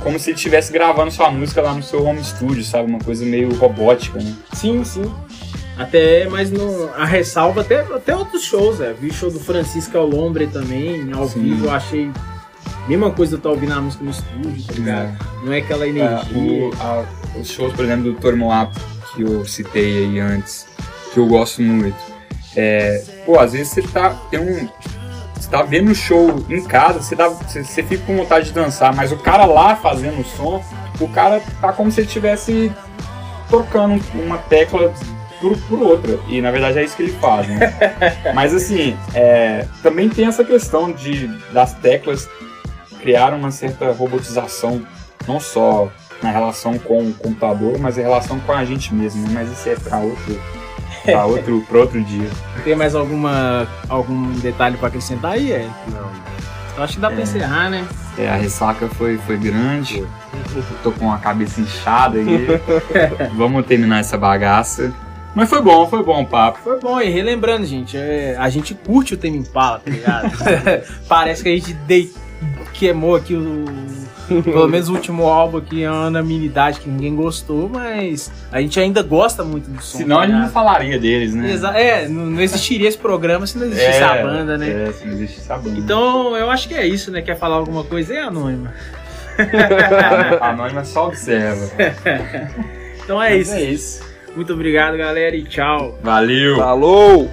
[0.01, 2.89] como se ele estivesse gravando sua música lá no seu home studio, sabe?
[2.89, 4.35] Uma coisa meio robótica, né?
[4.53, 5.11] Sim, sim.
[5.77, 8.93] Até, mas no, a ressalva até, até outros shows, é.
[8.93, 11.41] Vi show do Francisco Alombre também, ao Sim.
[11.41, 12.09] vivo, eu achei.
[12.87, 15.17] Mesma coisa eu tô ouvindo a música no estúdio, tá ligado?
[15.43, 16.37] Não é aquela É, energia.
[16.37, 17.03] o- a-
[17.39, 18.73] os shows, por exemplo, do Toro Moap,
[19.13, 20.65] que eu citei aí antes,
[21.13, 21.97] que eu gosto muito.
[22.55, 24.11] É, pô, às vezes você tá.
[24.31, 24.69] Tem um.
[25.35, 28.51] Você tá vendo o show em casa, você, dá, você, você fica com vontade de
[28.53, 30.63] dançar, mas o cara lá fazendo o som,
[30.99, 32.71] o cara tá como se ele estivesse
[33.49, 34.91] tocando uma tecla
[35.45, 36.19] por, por outra.
[36.27, 37.73] E na verdade é isso que ele faz, né?
[38.33, 42.27] mas assim, é, também tem essa questão de das teclas
[42.99, 44.81] criar uma certa robotização,
[45.27, 45.87] não só
[46.23, 49.29] na relação com o computador, mas em relação com a gente mesmo, né?
[49.33, 50.41] Mas isso é pra outro,
[51.03, 52.27] pra outro, pra outro dia.
[52.63, 55.69] Tem mais alguma, algum detalhe pra acrescentar aí, é?
[55.89, 56.09] Não.
[56.77, 57.23] Eu acho que dá pra É.
[57.23, 57.85] encerrar, né?
[58.17, 60.05] É, a ressaca foi, foi grande,
[60.81, 62.47] tô com a cabeça inchada aí.
[63.35, 64.91] Vamos terminar essa bagaça.
[65.35, 66.59] Mas foi bom, foi bom o papo.
[66.63, 70.31] Foi bom, e relembrando, gente, é, a gente curte o tema Impala, tá ligado?
[71.07, 71.75] Parece que a gente
[72.73, 73.65] queimou aqui o.
[74.41, 78.79] Pelo menos o último álbum aqui é uma unanimidade que ninguém gostou, mas a gente
[78.79, 79.99] ainda gosta muito do som.
[79.99, 81.51] Senão tá a gente não falaria deles, né?
[81.51, 84.87] Exa- é, não, não existiria esse programa se não existisse a banda, né?
[84.87, 85.77] É, se não existisse a banda.
[85.77, 87.21] Então eu acho que é isso, né?
[87.21, 88.15] Quer falar alguma coisa?
[88.15, 88.73] É anônima.
[90.41, 91.69] a Anônima só observa.
[93.03, 93.55] Então é Mas isso.
[93.55, 94.14] É isso.
[94.35, 95.97] Muito obrigado, galera, e tchau.
[96.03, 96.57] Valeu!
[96.57, 97.31] Falou!